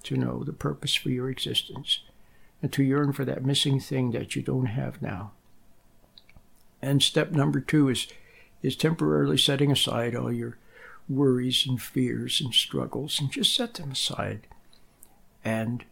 to 0.03 0.17
know 0.17 0.43
the 0.43 0.53
purpose 0.53 0.95
for 0.95 1.09
your 1.09 1.29
existence, 1.29 2.01
and 2.61 2.71
to 2.73 2.83
yearn 2.83 3.13
for 3.13 3.25
that 3.25 3.45
missing 3.45 3.79
thing 3.79 4.11
that 4.11 4.35
you 4.35 4.41
don't 4.41 4.67
have 4.67 5.01
now. 5.01 5.31
And 6.81 7.01
step 7.01 7.31
number 7.31 7.59
two 7.59 7.89
is, 7.89 8.07
is 8.61 8.75
temporarily 8.75 9.37
setting 9.37 9.71
aside 9.71 10.15
all 10.15 10.31
your 10.31 10.57
worries 11.09 11.65
and 11.67 11.81
fears 11.81 12.41
and 12.41 12.53
struggles 12.53 13.19
and 13.19 13.31
just 13.31 13.55
set 13.55 13.75
them 13.75 13.91
aside. 13.91 14.47
And 15.43 15.83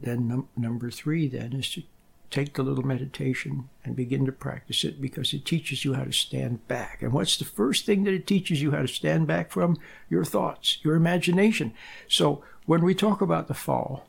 then 0.00 0.28
num- 0.28 0.48
number 0.56 0.90
three 0.90 1.28
then 1.28 1.52
is 1.52 1.70
to 1.72 1.82
take 2.30 2.54
the 2.54 2.62
little 2.62 2.84
meditation 2.84 3.68
and 3.84 3.96
begin 3.96 4.26
to 4.26 4.32
practice 4.32 4.84
it 4.84 5.00
because 5.00 5.32
it 5.32 5.46
teaches 5.46 5.84
you 5.84 5.94
how 5.94 6.04
to 6.04 6.12
stand 6.12 6.66
back. 6.68 7.02
And 7.02 7.12
what's 7.12 7.38
the 7.38 7.44
first 7.44 7.86
thing 7.86 8.04
that 8.04 8.12
it 8.12 8.26
teaches 8.26 8.60
you 8.60 8.72
how 8.72 8.82
to 8.82 8.88
stand 8.88 9.26
back 9.26 9.50
from? 9.50 9.78
Your 10.10 10.24
thoughts, 10.24 10.78
your 10.82 10.94
imagination. 10.94 11.72
So 12.06 12.44
when 12.68 12.84
we 12.84 12.94
talk 12.94 13.22
about 13.22 13.48
the 13.48 13.54
fall 13.54 14.06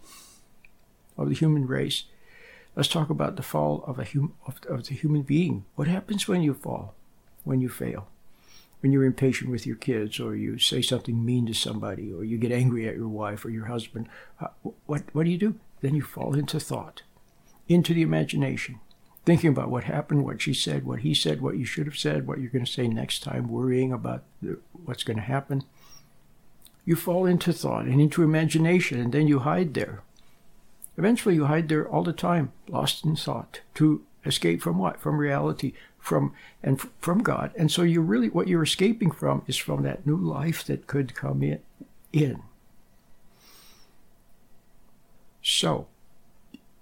of 1.17 1.29
the 1.29 1.35
human 1.35 1.65
race, 1.65 2.03
let's 2.75 2.89
talk 2.89 3.09
about 3.09 3.37
the 3.37 3.41
fall 3.41 3.85
of 3.87 3.97
a 3.97 4.03
hum- 4.03 4.33
of, 4.45 4.59
of 4.67 4.85
the 4.85 4.95
human 4.95 5.21
being. 5.21 5.63
What 5.75 5.87
happens 5.87 6.27
when 6.27 6.41
you 6.41 6.53
fall? 6.53 6.93
When 7.45 7.61
you 7.61 7.69
fail? 7.69 8.09
When 8.81 8.91
you're 8.91 9.05
impatient 9.05 9.49
with 9.49 9.65
your 9.65 9.77
kids, 9.77 10.19
or 10.19 10.35
you 10.35 10.59
say 10.59 10.81
something 10.81 11.25
mean 11.25 11.45
to 11.45 11.53
somebody, 11.53 12.11
or 12.11 12.25
you 12.25 12.37
get 12.37 12.51
angry 12.51 12.85
at 12.85 12.97
your 12.97 13.07
wife 13.07 13.45
or 13.45 13.49
your 13.49 13.67
husband, 13.67 14.09
uh, 14.41 14.47
what, 14.85 15.03
what 15.13 15.23
do 15.23 15.29
you 15.29 15.37
do? 15.37 15.55
Then 15.79 15.95
you 15.95 16.01
fall 16.01 16.35
into 16.35 16.59
thought 16.59 17.03
into 17.69 17.93
the 17.93 18.01
imagination, 18.01 18.81
thinking 19.25 19.51
about 19.51 19.69
what 19.69 19.85
happened, 19.85 20.25
what 20.25 20.41
she 20.41 20.53
said, 20.53 20.85
what 20.85 20.99
he 20.99 21.13
said, 21.13 21.39
what 21.39 21.55
you 21.55 21.63
should 21.63 21.85
have 21.85 21.97
said, 21.97 22.27
what 22.27 22.39
you're 22.39 22.51
going 22.51 22.65
to 22.65 22.71
say 22.71 22.89
next 22.89 23.23
time, 23.23 23.47
worrying 23.47 23.93
about 23.93 24.23
the, 24.41 24.59
what's 24.83 25.03
going 25.03 25.17
to 25.17 25.23
happen. 25.23 25.63
You 26.89 26.95
fall 26.95 27.27
into 27.27 27.53
thought 27.53 27.85
and 27.85 28.01
into 28.01 28.23
imagination, 28.23 28.99
and 28.99 29.13
then 29.13 29.27
you 29.27 29.41
hide 29.41 29.75
there. 29.75 30.01
Eventually, 30.97 31.35
you 31.35 31.45
hide 31.45 31.69
there 31.69 31.87
all 31.87 32.01
the 32.01 32.11
time, 32.11 32.51
lost 32.67 33.05
in 33.05 33.15
thought, 33.15 33.61
to 33.75 34.01
escape 34.25 34.59
from 34.59 34.79
what? 34.79 34.99
From 34.99 35.19
reality, 35.19 35.73
from 35.99 36.33
and 36.63 36.81
from 36.99 37.21
God. 37.21 37.51
And 37.55 37.71
so, 37.71 37.83
you 37.83 38.01
really 38.01 38.29
what 38.29 38.47
you're 38.47 38.63
escaping 38.63 39.11
from 39.11 39.43
is 39.45 39.55
from 39.55 39.83
that 39.83 40.07
new 40.07 40.17
life 40.17 40.63
that 40.63 40.87
could 40.87 41.13
come 41.13 41.43
in. 41.43 41.59
in. 42.11 42.41
So, 45.43 45.85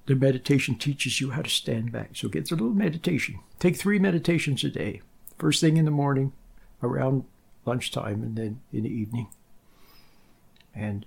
the 0.06 0.16
meditation 0.16 0.76
teaches 0.76 1.20
you 1.20 1.32
how 1.32 1.42
to 1.42 1.50
stand 1.50 1.92
back. 1.92 2.12
So 2.14 2.30
get 2.30 2.50
a 2.50 2.56
little 2.56 2.70
meditation. 2.70 3.42
Take 3.60 3.76
three 3.76 4.00
meditations 4.00 4.64
a 4.64 4.70
day. 4.70 5.02
First 5.38 5.60
thing 5.60 5.76
in 5.76 5.84
the 5.84 5.92
morning, 5.92 6.32
around 6.82 7.26
lunchtime, 7.66 8.24
and 8.24 8.38
then 8.38 8.62
in 8.72 8.84
the 8.84 8.90
evening. 8.90 9.28
And 10.78 11.06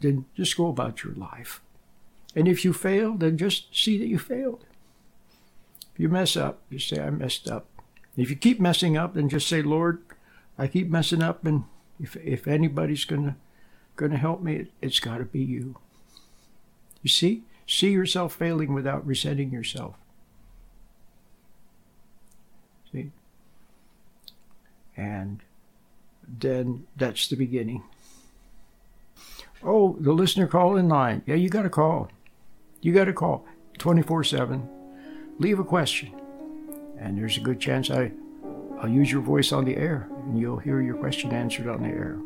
then 0.00 0.24
just 0.34 0.56
go 0.56 0.68
about 0.68 1.04
your 1.04 1.12
life. 1.14 1.60
And 2.34 2.48
if 2.48 2.64
you 2.64 2.72
fail, 2.72 3.14
then 3.14 3.36
just 3.36 3.76
see 3.76 3.98
that 3.98 4.06
you 4.06 4.18
failed. 4.18 4.64
If 5.92 6.00
you 6.00 6.08
mess 6.08 6.36
up, 6.36 6.62
just 6.70 6.88
say, 6.88 7.00
I 7.00 7.10
messed 7.10 7.48
up. 7.48 7.66
If 8.16 8.30
you 8.30 8.36
keep 8.36 8.60
messing 8.60 8.96
up, 8.96 9.14
then 9.14 9.28
just 9.28 9.48
say, 9.48 9.62
Lord, 9.62 10.02
I 10.56 10.66
keep 10.66 10.88
messing 10.88 11.22
up, 11.22 11.44
and 11.44 11.64
if, 12.00 12.16
if 12.16 12.46
anybody's 12.46 13.04
gonna 13.04 13.36
gonna 13.96 14.16
help 14.16 14.42
me, 14.42 14.56
it, 14.56 14.70
it's 14.80 15.00
got 15.00 15.18
to 15.18 15.24
be 15.24 15.40
you. 15.40 15.76
You 17.02 17.10
see, 17.10 17.42
See 17.70 17.92
yourself 17.92 18.34
failing 18.34 18.74
without 18.74 19.06
resenting 19.06 19.52
yourself. 19.52 19.94
See? 22.90 23.12
And 24.96 25.40
then 26.26 26.88
that's 26.96 27.28
the 27.28 27.36
beginning. 27.36 27.84
Oh, 29.62 29.96
the 30.00 30.12
listener 30.12 30.46
call 30.46 30.76
in 30.76 30.88
line. 30.88 31.22
Yeah, 31.26 31.34
you 31.34 31.50
got 31.50 31.62
to 31.62 31.70
call. 31.70 32.08
You 32.80 32.94
got 32.94 33.04
to 33.04 33.12
call 33.12 33.44
24 33.78 34.24
7. 34.24 34.68
Leave 35.38 35.58
a 35.58 35.64
question. 35.64 36.14
And 36.98 37.18
there's 37.18 37.36
a 37.36 37.40
good 37.40 37.60
chance 37.60 37.90
I, 37.90 38.12
I'll 38.80 38.88
use 38.88 39.12
your 39.12 39.22
voice 39.22 39.52
on 39.52 39.64
the 39.64 39.76
air 39.76 40.08
and 40.24 40.38
you'll 40.38 40.58
hear 40.58 40.80
your 40.80 40.96
question 40.96 41.32
answered 41.32 41.68
on 41.68 41.82
the 41.82 41.88
air. 41.88 42.18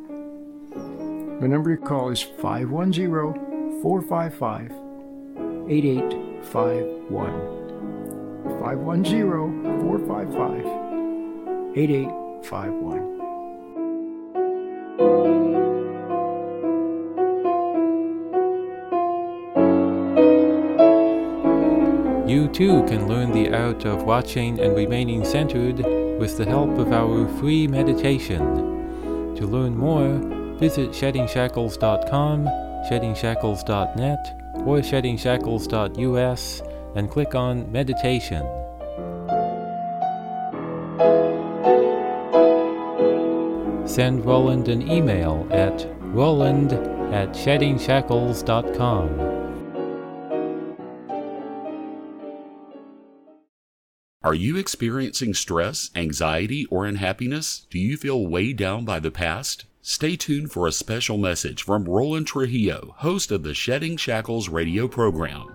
The 1.40 1.48
number 1.48 1.76
to 1.76 1.82
call 1.82 2.10
is 2.10 2.22
510 2.22 3.80
455 3.82 4.70
8851. 5.68 8.60
510 8.60 9.80
455 9.82 10.66
8851. 11.76 13.13
Too 22.54 22.84
can 22.84 23.08
learn 23.08 23.32
the 23.32 23.52
art 23.52 23.84
of 23.84 24.04
watching 24.04 24.60
and 24.60 24.76
remaining 24.76 25.24
centered 25.24 25.78
with 26.20 26.36
the 26.38 26.46
help 26.46 26.78
of 26.78 26.92
our 26.92 27.26
free 27.40 27.66
meditation. 27.66 29.34
To 29.34 29.46
learn 29.46 29.76
more, 29.76 30.20
visit 30.58 30.90
sheddingshackles.com, 30.90 32.44
sheddingshackles.net, 32.88 34.40
or 34.64 34.78
sheddingshackles.us 34.78 36.62
and 36.94 37.10
click 37.10 37.34
on 37.34 37.72
Meditation. 37.72 38.46
Send 43.88 44.24
Roland 44.24 44.68
an 44.68 44.88
email 44.88 45.48
at 45.50 45.88
roland 46.00 46.72
at 47.12 47.30
sheddingshackles.com. 47.30 49.23
Are 54.24 54.32
you 54.32 54.56
experiencing 54.56 55.34
stress, 55.34 55.90
anxiety, 55.94 56.64
or 56.70 56.86
unhappiness? 56.86 57.66
Do 57.68 57.78
you 57.78 57.98
feel 57.98 58.26
weighed 58.26 58.56
down 58.56 58.86
by 58.86 58.98
the 58.98 59.10
past? 59.10 59.66
Stay 59.82 60.16
tuned 60.16 60.50
for 60.50 60.66
a 60.66 60.72
special 60.72 61.18
message 61.18 61.62
from 61.62 61.84
Roland 61.84 62.26
Trujillo, 62.26 62.94
host 63.00 63.30
of 63.30 63.42
the 63.42 63.52
Shedding 63.52 63.98
Shackles 63.98 64.48
radio 64.48 64.88
program. 64.88 65.54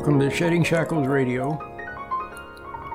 Welcome 0.00 0.18
to 0.18 0.34
Shedding 0.34 0.64
Shackles 0.64 1.06
Radio. 1.06 1.60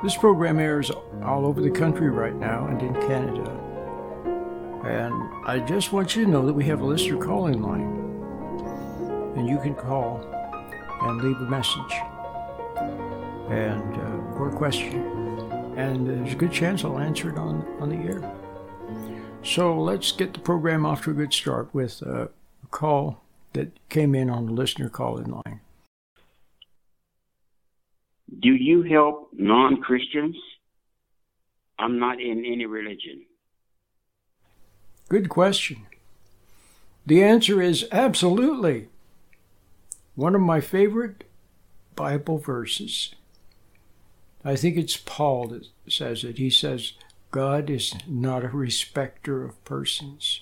This 0.02 0.18
program 0.18 0.58
airs 0.58 0.90
all 1.24 1.46
over 1.46 1.62
the 1.62 1.70
country 1.70 2.10
right 2.10 2.34
now 2.34 2.66
and 2.66 2.82
in 2.82 2.96
Canada. 2.96 3.52
And 4.84 5.14
I 5.46 5.60
just 5.60 5.94
want 5.94 6.16
you 6.16 6.26
to 6.26 6.32
know 6.32 6.44
that 6.48 6.54
we 6.54 6.66
have 6.66 6.82
a 6.82 6.84
listener 6.84 7.24
calling 7.24 7.62
line. 7.62 7.84
And 9.38 9.48
you 9.48 9.60
can 9.60 9.76
call 9.76 10.20
and 11.04 11.22
leave 11.22 11.38
a 11.38 11.46
message 11.48 11.94
and 13.52 13.98
uh, 13.98 14.40
or 14.40 14.50
a 14.50 14.56
question. 14.56 15.04
And 15.78 16.10
there's 16.10 16.34
a 16.34 16.38
good 16.38 16.52
chance 16.52 16.84
I'll 16.84 16.98
answer 16.98 17.30
it 17.30 17.38
on, 17.38 17.68
on 17.80 17.90
the 17.90 17.98
air. 17.98 18.34
So 19.44 19.80
let's 19.80 20.12
get 20.12 20.34
the 20.34 20.40
program 20.40 20.88
off 20.88 21.04
to 21.04 21.12
a 21.12 21.14
good 21.14 21.34
start 21.34 21.70
with 21.72 22.02
uh, 22.02 22.30
a 22.64 22.68
call 22.72 23.22
that 23.54 23.78
came 23.90 24.16
in 24.16 24.28
on 24.28 24.48
the 24.48 24.54
listener 24.54 24.90
call-in 24.90 25.30
line. 25.30 25.62
Do 28.28 28.50
you 28.50 28.84
help 28.84 29.30
non-Christians? 29.34 30.36
I'm 31.78 32.00
not 32.00 32.20
in 32.20 32.46
any 32.46 32.66
religion. 32.66 33.26
Good 35.10 35.30
question. 35.30 35.86
The 37.06 37.24
answer 37.24 37.62
is 37.62 37.88
absolutely. 37.92 38.88
One 40.16 40.34
of 40.34 40.42
my 40.42 40.62
favorite 40.62 41.26
Bible 41.96 42.40
verses. 42.40 43.14
I 44.44 44.56
think 44.56 44.78
it's 44.78 44.98
Paul 44.98 45.48
that 45.50 45.68
says 45.88 46.24
it. 46.24 46.38
He 46.38 46.50
says, 46.50 46.94
God 47.32 47.70
is 47.70 47.94
not 48.08 48.44
a 48.44 48.50
respecter 48.50 49.44
of 49.44 49.64
persons 49.66 50.42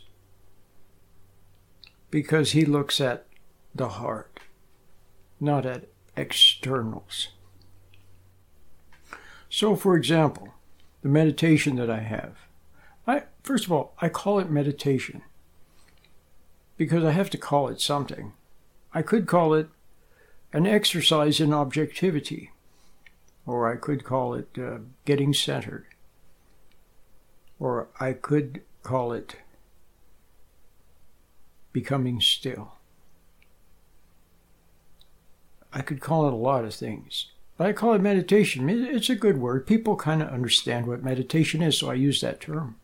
because 2.12 2.52
he 2.52 2.66
looks 2.66 3.02
at 3.02 3.26
the 3.74 3.90
heart, 3.90 4.40
not 5.40 5.66
at 5.66 5.88
externals. 6.16 7.30
So, 9.54 9.76
for 9.76 9.96
example, 9.96 10.56
the 11.04 11.10
meditation 11.10 11.76
that 11.76 11.88
I 11.88 12.00
have, 12.00 12.38
I 13.06 13.26
first 13.44 13.66
of 13.66 13.72
all, 13.72 13.94
I 14.00 14.10
call 14.10 14.40
it 14.40 14.50
meditation 14.50 15.22
because 16.76 17.04
I 17.04 17.12
have 17.12 17.30
to 17.30 17.38
call 17.38 17.68
it 17.68 17.80
something. 17.80 18.34
I 18.96 19.04
could 19.04 19.28
call 19.28 19.54
it 19.54 19.70
an 20.54 20.66
exercise 20.66 21.40
in 21.40 21.54
objectivity, 21.54 22.50
or 23.46 23.72
I 23.72 23.76
could 23.76 24.04
call 24.04 24.34
it 24.34 24.50
uh, 24.58 24.80
getting 25.06 25.36
centered, 25.36 25.86
or 27.60 27.90
I 28.00 28.14
could 28.14 28.64
call 28.82 29.14
it 29.14 29.36
becoming 31.72 32.20
still. 32.22 32.74
I 35.72 35.82
could 35.82 36.02
call 36.02 36.26
it 36.26 36.34
a 36.34 36.38
lot 36.38 36.66
of 36.66 36.74
things. 36.74 37.28
I 37.60 37.72
call 37.72 37.94
it 37.94 38.02
meditation. 38.02 38.70
It's 38.70 39.10
a 39.10 39.16
good 39.16 39.38
word. 39.38 39.68
People 39.68 39.96
kind 39.96 40.22
of 40.22 40.30
understand 40.30 40.88
what 40.88 41.04
meditation 41.04 41.62
is, 41.62 41.78
so 41.78 41.90
I 41.90 41.94
use 41.94 42.20
that 42.22 42.42
term. 42.42 42.78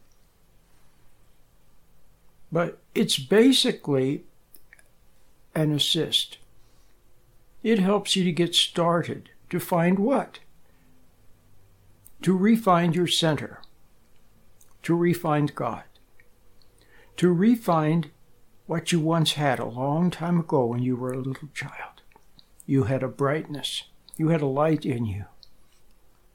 But 2.52 2.80
it's 2.96 3.18
basically 3.20 4.24
an 5.54 5.72
assist. 5.72 6.38
It 7.62 7.80
helps 7.80 8.16
you 8.16 8.24
to 8.24 8.32
get 8.32 8.56
started, 8.56 9.30
to 9.50 9.60
find 9.60 10.00
what? 10.00 10.40
To 12.22 12.38
refine 12.38 12.94
your 12.94 13.08
center, 13.08 13.62
to 14.84 14.96
refine 14.96 15.48
God, 15.48 15.84
to 17.18 17.34
refine 17.34 18.12
what 18.66 18.92
you 18.92 19.00
once 19.00 19.34
had 19.34 19.60
a 19.60 19.66
long 19.66 20.12
time 20.12 20.40
ago 20.40 20.66
when 20.68 20.84
you 20.84 20.96
were 20.96 21.12
a 21.12 21.18
little 21.18 21.50
child. 21.54 22.02
You 22.66 22.84
had 22.84 23.04
a 23.04 23.08
brightness, 23.08 23.84
you 24.20 24.28
had 24.28 24.42
a 24.42 24.46
light 24.46 24.86
in 24.86 25.06
you, 25.06 25.24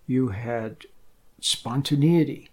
you 0.07 0.29
had 0.29 0.87
spontaneity, 1.38 2.49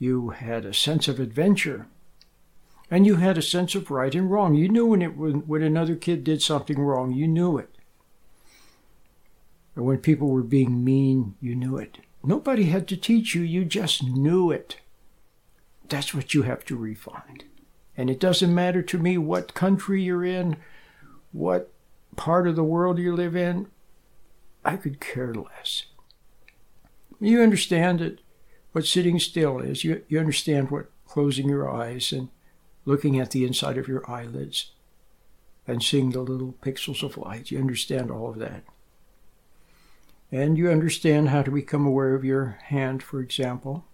you 0.00 0.30
had 0.30 0.64
a 0.64 0.74
sense 0.74 1.06
of 1.06 1.20
adventure, 1.20 1.86
and 2.90 3.06
you 3.06 3.14
had 3.14 3.38
a 3.38 3.42
sense 3.42 3.76
of 3.76 3.88
right 3.88 4.16
and 4.16 4.32
wrong. 4.32 4.56
You 4.56 4.68
knew 4.68 4.86
when 4.86 5.00
it 5.00 5.16
when, 5.16 5.46
when 5.46 5.62
another 5.62 5.94
kid 5.94 6.24
did 6.24 6.42
something 6.42 6.80
wrong, 6.80 7.12
you 7.12 7.28
knew 7.28 7.56
it. 7.56 7.70
Or 9.76 9.84
when 9.84 9.98
people 9.98 10.28
were 10.28 10.42
being 10.42 10.84
mean, 10.84 11.36
you 11.40 11.54
knew 11.54 11.76
it. 11.76 11.98
Nobody 12.24 12.64
had 12.64 12.88
to 12.88 12.96
teach 12.96 13.36
you, 13.36 13.42
you 13.42 13.64
just 13.64 14.02
knew 14.02 14.50
it. 14.50 14.78
That's 15.88 16.12
what 16.12 16.34
you 16.34 16.42
have 16.42 16.64
to 16.64 16.76
refine. 16.76 17.42
And 17.96 18.10
it 18.10 18.18
doesn't 18.18 18.52
matter 18.52 18.82
to 18.82 18.98
me 18.98 19.16
what 19.16 19.54
country 19.54 20.02
you're 20.02 20.24
in, 20.24 20.56
what 21.30 21.70
part 22.16 22.48
of 22.48 22.56
the 22.56 22.64
world 22.64 22.98
you 22.98 23.14
live 23.14 23.36
in. 23.36 23.68
I 24.64 24.76
could 24.76 25.00
care 25.00 25.34
less. 25.34 25.84
You 27.20 27.42
understand 27.42 28.00
that 28.00 28.20
what 28.72 28.86
sitting 28.86 29.18
still 29.18 29.60
is. 29.60 29.84
You, 29.84 30.02
you 30.08 30.18
understand 30.18 30.70
what 30.70 30.90
closing 31.06 31.48
your 31.48 31.70
eyes 31.70 32.12
and 32.12 32.28
looking 32.84 33.18
at 33.18 33.30
the 33.30 33.44
inside 33.44 33.78
of 33.78 33.88
your 33.88 34.08
eyelids 34.10 34.72
and 35.66 35.82
seeing 35.82 36.10
the 36.10 36.20
little 36.20 36.54
pixels 36.62 37.02
of 37.02 37.16
light. 37.16 37.50
You 37.50 37.58
understand 37.58 38.10
all 38.10 38.30
of 38.30 38.38
that. 38.38 38.64
And 40.30 40.58
you 40.58 40.70
understand 40.70 41.28
how 41.28 41.42
to 41.42 41.50
become 41.50 41.86
aware 41.86 42.14
of 42.14 42.24
your 42.24 42.58
hand, 42.64 43.02
for 43.02 43.20
example, 43.20 43.84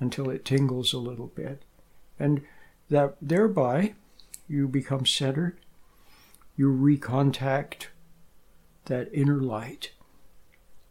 until 0.00 0.30
it 0.30 0.44
tingles 0.44 0.92
a 0.92 0.98
little 0.98 1.28
bit. 1.28 1.62
And 2.18 2.42
that 2.90 3.16
thereby 3.20 3.94
you 4.48 4.68
become 4.68 5.06
centered, 5.06 5.58
you 6.56 6.72
recontact 6.72 7.88
that 8.86 9.10
inner 9.12 9.40
light, 9.40 9.92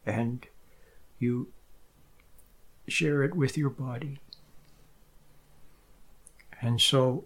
and 0.05 0.45
you 1.17 1.47
share 2.87 3.23
it 3.23 3.35
with 3.35 3.57
your 3.57 3.69
body. 3.69 4.19
And 6.61 6.79
so 6.79 7.25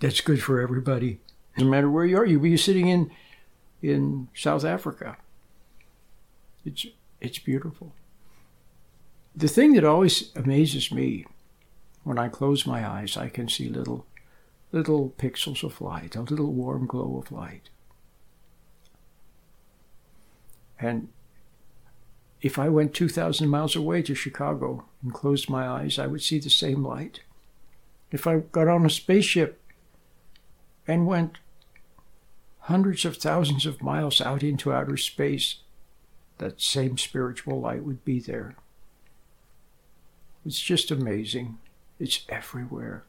that's 0.00 0.20
good 0.20 0.42
for 0.42 0.60
everybody. 0.60 1.20
No 1.56 1.64
matter 1.64 1.90
where 1.90 2.04
you 2.04 2.18
are, 2.18 2.26
you 2.26 2.38
be 2.38 2.56
sitting 2.56 2.88
in 2.88 3.10
in 3.80 4.28
South 4.34 4.64
Africa. 4.64 5.16
It's 6.64 6.86
it's 7.20 7.38
beautiful. 7.38 7.92
The 9.34 9.48
thing 9.48 9.74
that 9.74 9.84
always 9.84 10.34
amazes 10.34 10.90
me 10.90 11.26
when 12.02 12.18
I 12.18 12.28
close 12.28 12.66
my 12.66 12.86
eyes, 12.86 13.16
I 13.16 13.28
can 13.28 13.48
see 13.48 13.68
little 13.68 14.06
little 14.72 15.14
pixels 15.18 15.62
of 15.62 15.80
light, 15.80 16.14
a 16.16 16.20
little 16.20 16.52
warm 16.52 16.86
glow 16.86 17.18
of 17.18 17.32
light. 17.32 17.70
And 20.78 21.08
if 22.40 22.58
I 22.58 22.68
went 22.68 22.94
2,000 22.94 23.48
miles 23.48 23.74
away 23.74 24.02
to 24.02 24.14
Chicago 24.14 24.84
and 25.02 25.12
closed 25.12 25.50
my 25.50 25.66
eyes, 25.66 25.98
I 25.98 26.06
would 26.06 26.22
see 26.22 26.38
the 26.38 26.50
same 26.50 26.84
light. 26.84 27.20
If 28.12 28.26
I 28.26 28.38
got 28.38 28.68
on 28.68 28.86
a 28.86 28.90
spaceship 28.90 29.60
and 30.86 31.06
went 31.06 31.38
hundreds 32.60 33.04
of 33.04 33.16
thousands 33.16 33.66
of 33.66 33.82
miles 33.82 34.20
out 34.20 34.42
into 34.42 34.72
outer 34.72 34.96
space, 34.96 35.56
that 36.38 36.60
same 36.60 36.96
spiritual 36.96 37.60
light 37.60 37.82
would 37.82 38.04
be 38.04 38.20
there. 38.20 38.54
It's 40.46 40.60
just 40.60 40.90
amazing. 40.90 41.58
It's 41.98 42.24
everywhere. 42.28 43.04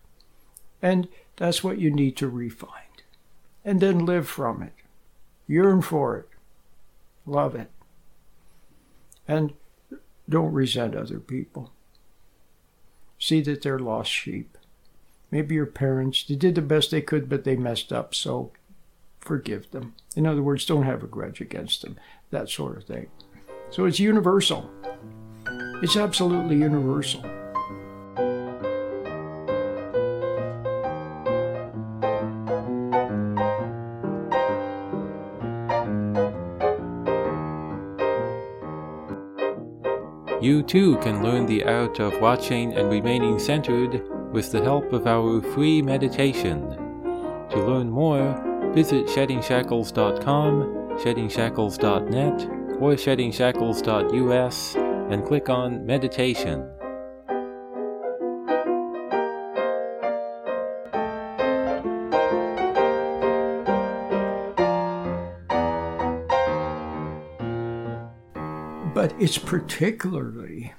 And 0.82 1.08
that's 1.38 1.64
what 1.64 1.78
you 1.80 1.92
need 1.92 2.18
to 2.18 2.30
refine. 2.30 2.70
And 3.66 3.82
then 3.82 4.06
live 4.06 4.28
from 4.28 4.64
it. 4.64 4.74
Yearn 5.48 5.82
for 5.82 6.18
it. 6.18 6.30
Love 7.26 7.56
it. 7.56 7.70
And 9.28 9.54
don't 10.28 10.54
resent 10.54 10.96
other 10.96 11.20
people. 11.20 11.72
See 13.20 13.42
that 13.42 13.62
they're 13.62 13.80
lost 13.80 14.12
sheep. 14.12 14.58
Maybe 15.32 15.56
your 15.56 15.66
parents, 15.66 16.24
they 16.24 16.36
did 16.36 16.56
the 16.56 16.62
best 16.62 16.92
they 16.92 17.02
could, 17.02 17.30
but 17.30 17.44
they 17.44 17.56
messed 17.56 17.94
up, 17.94 18.16
so 18.16 18.52
forgive 19.20 19.70
them. 19.72 19.94
In 20.16 20.26
other 20.26 20.42
words, 20.42 20.66
don't 20.66 20.84
have 20.84 21.04
a 21.04 21.08
grudge 21.08 21.42
against 21.42 21.82
them, 21.82 21.98
that 22.32 22.50
sort 22.50 22.78
of 22.78 22.86
thing. 22.86 23.08
So 23.70 23.86
it's 23.86 24.00
universal. 24.00 24.70
It's 25.84 25.98
absolutely 25.98 26.58
universal. 26.58 27.24
You 40.42 40.64
too 40.64 40.98
can 40.98 41.22
learn 41.22 41.46
the 41.46 41.66
art 41.66 42.00
of 42.00 42.22
watching 42.22 42.74
and 42.74 42.90
remaining 42.90 43.40
centered 43.40 44.02
with 44.32 44.52
the 44.52 44.64
help 44.64 44.94
of 44.94 45.06
our 45.06 45.42
free 45.42 45.82
meditation. 45.82 46.62
To 47.52 47.58
learn 47.58 47.90
more, 47.90 48.72
visit 48.74 49.08
sheddingshackles.com, 49.08 50.98
sheddingshackles.net, 50.98 52.46
or 52.80 52.94
sheddingshackles.us 52.94 54.76
and 54.76 55.26
click 55.26 55.50
on 55.50 55.86
Meditation. 55.86 56.70
It's 69.20 69.38
particularly 69.38 70.74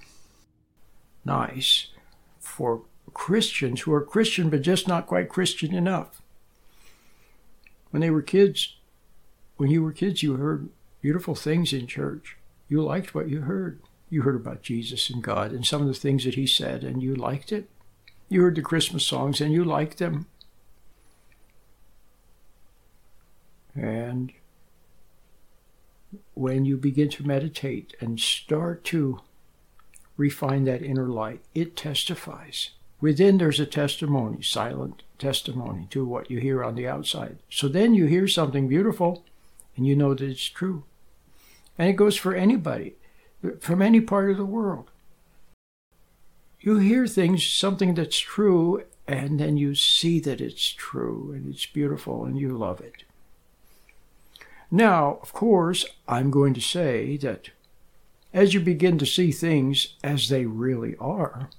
nice 1.24 1.88
for 2.38 2.82
Christians 3.12 3.82
who 3.82 3.92
are 3.92 4.02
Christian 4.02 4.48
but 4.50 4.62
just 4.62 4.88
not 4.88 5.06
quite 5.06 5.28
Christian 5.28 5.74
enough. 5.74 6.22
When 7.90 8.00
they 8.00 8.10
were 8.10 8.22
kids, 8.22 8.76
when 9.56 9.70
you 9.70 9.82
were 9.82 9.92
kids, 9.92 10.22
you 10.22 10.36
heard 10.36 10.70
beautiful 11.02 11.34
things 11.34 11.72
in 11.72 11.86
church. 11.86 12.36
You 12.68 12.82
liked 12.82 13.14
what 13.14 13.28
you 13.28 13.42
heard. 13.42 13.80
You 14.08 14.22
heard 14.22 14.36
about 14.36 14.62
Jesus 14.62 15.10
and 15.10 15.22
God 15.22 15.52
and 15.52 15.66
some 15.66 15.82
of 15.82 15.88
the 15.88 15.94
things 15.94 16.24
that 16.24 16.34
He 16.34 16.46
said, 16.46 16.82
and 16.82 17.02
you 17.02 17.14
liked 17.14 17.52
it. 17.52 17.68
You 18.28 18.42
heard 18.42 18.56
the 18.56 18.62
Christmas 18.62 19.04
songs 19.04 19.40
and 19.40 19.52
you 19.52 19.64
liked 19.64 19.98
them. 19.98 20.26
And 23.74 24.32
when 26.34 26.64
you 26.64 26.76
begin 26.76 27.08
to 27.10 27.26
meditate 27.26 27.94
and 28.00 28.18
start 28.18 28.84
to 28.84 29.20
refine 30.16 30.64
that 30.64 30.82
inner 30.82 31.08
light, 31.08 31.40
it 31.54 31.76
testifies. 31.76 32.70
Within, 33.00 33.38
there's 33.38 33.60
a 33.60 33.66
testimony, 33.66 34.42
silent 34.42 35.02
testimony 35.18 35.86
to 35.90 36.04
what 36.04 36.30
you 36.30 36.38
hear 36.38 36.62
on 36.62 36.74
the 36.74 36.86
outside. 36.86 37.38
So 37.48 37.68
then 37.68 37.94
you 37.94 38.06
hear 38.06 38.28
something 38.28 38.68
beautiful 38.68 39.24
and 39.76 39.86
you 39.86 39.96
know 39.96 40.14
that 40.14 40.28
it's 40.28 40.44
true. 40.44 40.84
And 41.78 41.88
it 41.88 41.94
goes 41.94 42.16
for 42.16 42.34
anybody 42.34 42.96
from 43.60 43.80
any 43.80 44.00
part 44.00 44.30
of 44.30 44.36
the 44.36 44.44
world. 44.44 44.90
You 46.60 46.76
hear 46.76 47.06
things, 47.06 47.46
something 47.46 47.94
that's 47.94 48.18
true, 48.18 48.84
and 49.08 49.40
then 49.40 49.56
you 49.56 49.74
see 49.74 50.20
that 50.20 50.42
it's 50.42 50.68
true 50.72 51.32
and 51.34 51.52
it's 51.52 51.64
beautiful 51.64 52.24
and 52.26 52.38
you 52.38 52.56
love 52.56 52.80
it. 52.82 53.04
Now, 54.70 55.18
of 55.22 55.32
course, 55.32 55.84
I'm 56.06 56.30
going 56.30 56.54
to 56.54 56.60
say 56.60 57.16
that 57.18 57.50
as 58.32 58.54
you 58.54 58.60
begin 58.60 58.98
to 58.98 59.06
see 59.06 59.32
things 59.32 59.94
as 60.04 60.28
they 60.28 60.46
really 60.46 60.96
are, 60.96 61.50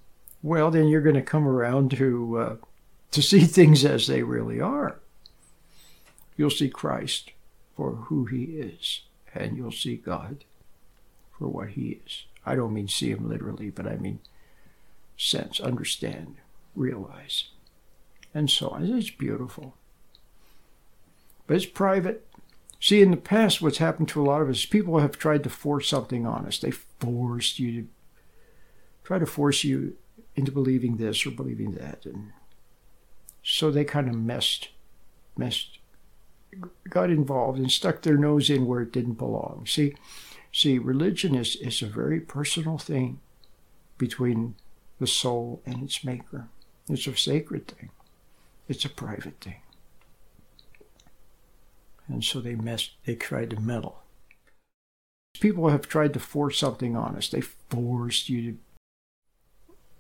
well, 0.42 0.72
then 0.72 0.88
you're 0.88 1.02
going 1.02 1.16
to 1.16 1.22
come 1.22 1.48
around 1.48 1.92
to 1.92 2.38
uh, 2.38 2.56
to 3.12 3.22
see 3.32 3.42
things 3.42 3.84
as 3.84 4.08
they 4.08 4.24
really 4.24 4.60
are. 4.60 5.00
You'll 6.38 6.50
see 6.50 6.70
Christ 6.70 7.32
for 7.76 7.92
who 7.92 8.26
He 8.26 8.44
is, 8.44 9.02
and 9.36 9.58
you'll 9.58 9.72
see 9.72 9.98
God 9.98 10.46
for 11.38 11.48
what 11.48 11.70
He 11.70 12.00
is. 12.06 12.26
I 12.46 12.56
don't 12.56 12.74
mean 12.74 12.88
see 12.88 13.12
Him 13.12 13.30
literally, 13.30 13.70
but 13.70 13.86
I 13.86 13.98
mean 13.98 14.20
sense, 15.18 15.60
understand, 15.60 16.38
realize, 16.76 17.50
and 18.34 18.50
so 18.50 18.70
on. 18.70 18.86
It's 18.86 19.12
beautiful, 19.12 19.76
but 21.46 21.58
it's 21.58 21.66
private. 21.66 22.26
See, 22.82 23.04
in 23.04 23.12
the 23.12 23.18
past, 23.18 23.62
what's 23.62 23.78
happened 23.78 24.10
to 24.10 24.22
a 24.22 24.26
lot 24.26 24.42
of 24.42 24.50
us, 24.50 24.66
people 24.66 24.98
have 24.98 25.18
tried 25.18 25.44
to 25.44 25.50
force 25.50 25.88
something 25.88 26.26
on 26.26 26.48
us. 26.48 26.58
They 26.58 26.72
forced 26.72 27.60
you 27.60 27.84
to 27.84 27.88
try 29.04 29.20
to 29.20 29.28
force 29.28 29.64
you 29.64 29.96
into 30.36 30.52
believing 30.52 30.98
this 30.98 31.24
or 31.26 31.30
believing 31.30 31.74
that, 31.74 32.08
and 32.08 32.32
so 33.44 33.70
they 33.70 33.86
kind 33.86 34.10
of 34.10 34.16
messed, 34.16 34.70
messed, 35.38 35.78
got 36.90 37.12
involved 37.12 37.60
and 37.60 37.72
stuck 37.72 38.02
their 38.02 38.18
nose 38.18 38.50
in 38.50 38.66
where 38.66 38.82
it 38.82 38.92
didn't 38.92 39.14
belong. 39.14 39.66
See, 39.68 39.96
see, 40.52 40.80
religion 40.80 41.36
is 41.36 41.56
is 41.58 41.84
a 41.84 41.88
very 41.88 42.20
personal 42.20 42.80
thing 42.80 43.20
between 44.00 44.56
the 45.00 45.06
soul 45.06 45.62
and 45.68 45.84
its 45.84 46.04
maker. 46.04 46.48
It's 46.90 47.06
a 47.06 47.16
sacred 47.16 47.68
thing. 47.68 47.92
It's 48.68 48.86
a 48.86 48.90
private 48.90 49.40
thing. 49.40 49.62
And 52.12 52.24
so 52.24 52.42
they 52.42 52.56
messed, 52.56 52.92
they 53.06 53.16
tried 53.16 53.52
to 53.52 53.60
meddle. 53.60 54.04
People 55.40 55.70
have 55.70 55.88
tried 55.88 56.14
to 56.14 56.20
force 56.20 56.60
something 56.60 56.96
on 56.96 57.16
us. 57.16 57.30
They 57.30 57.42
forced 57.42 58.28
you 58.28 58.52
to, 58.52 58.58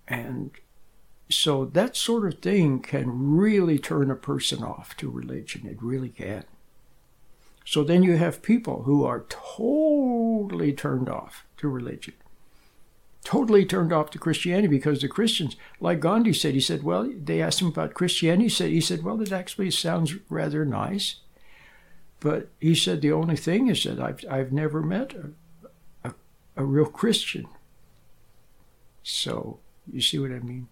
and 0.07 0.51
so 1.29 1.63
that 1.63 1.95
sort 1.95 2.31
of 2.31 2.39
thing 2.39 2.81
can 2.81 3.37
really 3.37 3.79
turn 3.79 4.11
a 4.11 4.15
person 4.15 4.61
off 4.61 4.97
to 4.97 5.09
religion. 5.09 5.65
It 5.65 5.81
really 5.81 6.09
can. 6.09 6.43
So 7.63 7.83
then 7.83 8.03
you 8.03 8.17
have 8.17 8.41
people 8.41 8.83
who 8.83 9.05
are 9.05 9.25
totally 9.29 10.73
turned 10.73 11.07
off 11.07 11.45
to 11.57 11.69
religion, 11.69 12.15
totally 13.23 13.65
turned 13.65 13.93
off 13.93 14.09
to 14.09 14.19
Christianity 14.19 14.67
because 14.67 14.99
the 14.99 15.07
Christians, 15.07 15.55
like 15.79 16.01
Gandhi 16.01 16.33
said, 16.33 16.55
he 16.55 16.59
said, 16.59 16.83
well, 16.83 17.09
they 17.15 17.41
asked 17.41 17.61
him 17.61 17.67
about 17.67 17.93
Christianity. 17.93 18.43
He 18.43 18.49
said, 18.49 18.69
he 18.71 18.81
said, 18.81 19.03
well, 19.03 19.21
it 19.21 19.31
actually 19.31 19.71
sounds 19.71 20.15
rather 20.29 20.65
nice. 20.65 21.17
But 22.21 22.49
he 22.59 22.75
said 22.75 23.01
the 23.01 23.11
only 23.11 23.35
thing 23.35 23.67
is 23.67 23.83
that 23.83 23.99
I've, 23.99 24.23
I've 24.29 24.53
never 24.53 24.81
met 24.81 25.13
a, 25.13 26.09
a, 26.09 26.13
a 26.55 26.63
real 26.63 26.85
Christian. 26.85 27.47
So, 29.03 29.59
you 29.91 30.01
see 30.01 30.19
what 30.19 30.31
I 30.31 30.39
mean? 30.39 30.67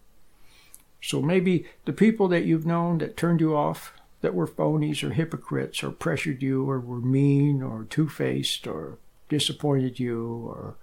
So 1.02 1.22
maybe 1.22 1.66
the 1.86 1.94
people 1.94 2.28
that 2.28 2.46
you've 2.46 2.68
known 2.68 3.00
that 3.00 3.18
turned 3.18 3.42
you 3.42 3.56
off, 3.56 3.94
that 4.22 4.36
were 4.36 4.48
phonies 4.48 5.04
or 5.04 5.14
hypocrites 5.14 5.82
or 5.82 5.92
pressured 5.92 6.44
you 6.44 6.70
or 6.70 6.80
were 6.80 7.00
mean 7.00 7.64
or 7.64 7.86
two 7.86 8.08
faced 8.08 8.68
or 8.68 9.00
disappointed 9.28 10.00
you 10.00 10.46
or 10.48 10.76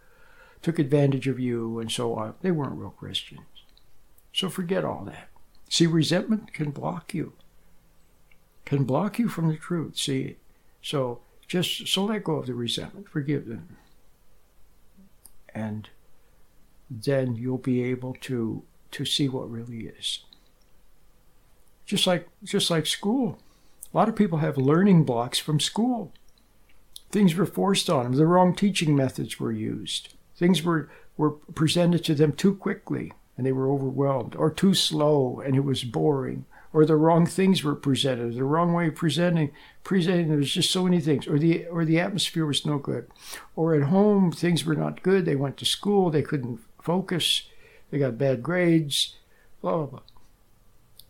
took 0.62 0.78
advantage 0.78 1.28
of 1.28 1.38
you 1.38 1.78
and 1.78 1.92
so 1.92 2.14
on, 2.14 2.34
they 2.40 2.50
weren't 2.50 2.78
real 2.78 2.90
Christians. 2.90 3.42
So 4.32 4.48
forget 4.48 4.84
all 4.84 5.04
that. 5.04 5.28
See, 5.68 5.86
resentment 5.86 6.52
can 6.52 6.70
block 6.70 7.14
you, 7.14 7.34
can 8.64 8.84
block 8.84 9.18
you 9.18 9.28
from 9.28 9.48
the 9.48 9.56
truth. 9.56 9.96
See, 9.96 10.36
so 10.82 11.20
just 11.46 11.88
so 11.88 12.04
let 12.04 12.24
go 12.24 12.36
of 12.36 12.46
the 12.46 12.54
resentment, 12.54 13.08
forgive 13.08 13.46
them. 13.46 13.76
And 15.54 15.88
then 16.90 17.34
you'll 17.36 17.58
be 17.58 17.82
able 17.84 18.14
to 18.22 18.62
to 18.92 19.04
see 19.04 19.28
what 19.28 19.50
really 19.50 19.86
is. 19.86 20.24
Just 21.84 22.06
like 22.06 22.28
just 22.44 22.70
like 22.70 22.86
school. 22.86 23.38
A 23.92 23.96
lot 23.96 24.08
of 24.08 24.16
people 24.16 24.38
have 24.38 24.58
learning 24.58 25.04
blocks 25.04 25.38
from 25.38 25.60
school. 25.60 26.12
Things 27.10 27.34
were 27.34 27.46
forced 27.46 27.88
on 27.88 28.04
them. 28.04 28.12
The 28.14 28.26
wrong 28.26 28.54
teaching 28.54 28.94
methods 28.96 29.38
were 29.38 29.52
used. 29.52 30.14
Things 30.36 30.62
were, 30.62 30.90
were 31.16 31.30
presented 31.30 32.04
to 32.04 32.14
them 32.14 32.32
too 32.32 32.54
quickly 32.54 33.12
and 33.36 33.46
they 33.46 33.52
were 33.52 33.70
overwhelmed, 33.70 34.34
or 34.34 34.50
too 34.50 34.74
slow 34.74 35.42
and 35.44 35.54
it 35.54 35.60
was 35.60 35.84
boring, 35.84 36.46
or 36.76 36.84
the 36.84 36.94
wrong 36.94 37.24
things 37.24 37.64
were 37.64 37.74
presented, 37.74 38.34
the 38.34 38.44
wrong 38.44 38.74
way 38.74 38.88
of 38.88 38.94
presenting, 38.94 39.50
presenting. 39.82 40.28
There 40.28 40.36
was 40.36 40.52
just 40.52 40.70
so 40.70 40.84
many 40.84 41.00
things, 41.00 41.26
or 41.26 41.38
the 41.38 41.64
or 41.68 41.86
the 41.86 41.98
atmosphere 41.98 42.44
was 42.44 42.66
no 42.66 42.76
good, 42.76 43.08
or 43.56 43.74
at 43.74 43.84
home 43.84 44.30
things 44.30 44.66
were 44.66 44.74
not 44.74 45.02
good. 45.02 45.24
They 45.24 45.36
went 45.36 45.56
to 45.56 45.64
school, 45.64 46.10
they 46.10 46.20
couldn't 46.20 46.60
focus, 46.82 47.44
they 47.90 47.98
got 47.98 48.18
bad 48.18 48.42
grades, 48.42 49.14
blah 49.62 49.78
blah 49.78 49.86
blah. 49.86 50.02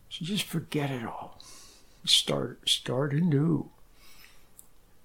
So 0.09 0.23
just 0.23 0.45
forget 0.45 0.89
it 0.89 1.03
all. 1.03 1.37
Start 2.05 2.69
start 2.69 3.11
anew. 3.11 3.69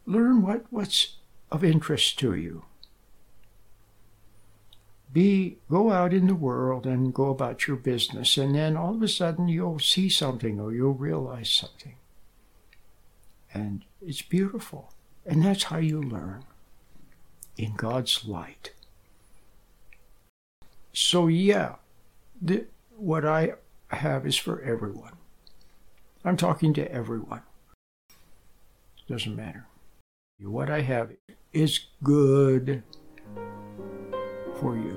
Learn 0.07 0.43
what, 0.43 0.67
what's 0.71 1.17
of 1.51 1.65
interest 1.65 2.21
to 2.21 2.37
you 2.37 2.67
be 5.13 5.59
go 5.69 5.91
out 5.91 6.15
in 6.15 6.27
the 6.27 6.35
world 6.35 6.87
and 6.87 7.13
go 7.13 7.31
about 7.31 7.67
your 7.67 7.77
business 7.77 8.39
and 8.39 8.55
then 8.55 8.77
all 8.77 8.95
of 8.95 9.03
a 9.03 9.09
sudden 9.09 9.49
you'll 9.49 9.79
see 9.79 10.09
something 10.09 10.59
or 10.59 10.73
you'll 10.73 10.95
realize 10.95 11.51
something. 11.51 11.97
And 13.53 13.85
it's 14.01 14.23
beautiful. 14.23 14.93
And 15.27 15.45
that's 15.45 15.65
how 15.65 15.79
you 15.79 16.03
learn 16.03 16.45
in 17.57 17.75
god's 17.77 18.25
light. 18.25 18.73
So 20.93 21.27
yeah 21.27 21.77
the, 22.41 22.67
what 22.97 23.25
i 23.25 23.53
have 23.89 24.27
is 24.27 24.37
for 24.37 24.63
everyone. 24.63 25.13
I'm 26.25 26.37
talking 26.37 26.73
to 26.75 26.91
everyone. 26.91 27.43
Doesn't 29.09 29.37
matter. 29.37 29.67
What 30.41 30.71
i 30.71 30.81
have 30.81 31.11
is 31.53 31.81
good 32.03 32.83
for 34.63 34.77
you. 34.77 34.97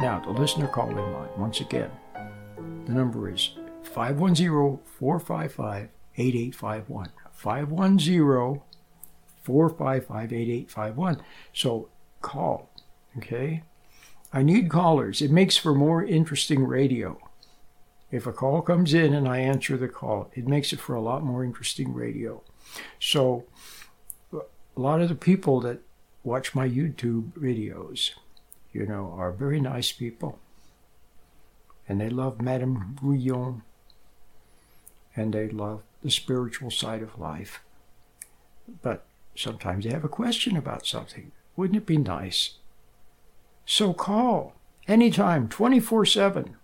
Now, 0.00 0.20
the 0.24 0.32
listener 0.32 0.66
calling 0.66 0.96
line, 0.96 1.28
once 1.36 1.60
again, 1.60 1.90
the 2.86 2.92
number 2.92 3.30
is 3.30 3.50
510 3.82 4.80
455 4.84 5.88
8851. 6.16 7.10
510 7.32 8.60
455 9.42 10.32
8851. 10.32 11.22
So 11.52 11.88
call, 12.20 12.68
okay? 13.16 13.62
I 14.32 14.42
need 14.42 14.68
callers. 14.68 15.22
It 15.22 15.30
makes 15.30 15.56
for 15.56 15.74
more 15.74 16.04
interesting 16.04 16.64
radio. 16.64 17.18
If 18.10 18.26
a 18.26 18.32
call 18.32 18.62
comes 18.62 18.94
in 18.94 19.12
and 19.12 19.28
I 19.28 19.38
answer 19.38 19.76
the 19.76 19.88
call, 19.88 20.30
it 20.34 20.48
makes 20.48 20.72
it 20.72 20.80
for 20.80 20.94
a 20.94 21.00
lot 21.00 21.22
more 21.22 21.44
interesting 21.44 21.92
radio. 21.92 22.42
So, 22.98 23.44
a 24.32 24.40
lot 24.80 25.00
of 25.00 25.08
the 25.08 25.14
people 25.14 25.60
that 25.60 25.80
watch 26.24 26.54
my 26.54 26.68
YouTube 26.68 27.32
videos, 27.32 28.12
you 28.72 28.86
know, 28.86 29.14
are 29.16 29.32
very 29.32 29.60
nice 29.60 29.92
people. 29.92 30.38
And 31.88 32.00
they 32.00 32.08
love 32.08 32.40
Madame 32.40 32.96
Guyon. 33.00 33.62
And 35.16 35.34
they 35.34 35.48
love 35.48 35.82
the 36.02 36.10
spiritual 36.10 36.70
side 36.70 37.02
of 37.02 37.18
life. 37.18 37.60
But 38.82 39.04
Sometimes 39.38 39.84
they 39.84 39.92
have 39.92 40.04
a 40.04 40.08
question 40.08 40.56
about 40.56 40.84
something. 40.84 41.30
Wouldn't 41.54 41.76
it 41.76 41.86
be 41.86 41.96
nice? 41.96 42.54
So 43.64 43.94
call 43.94 44.56
anytime, 44.88 45.48
24 45.48 46.06
7. 46.06 46.56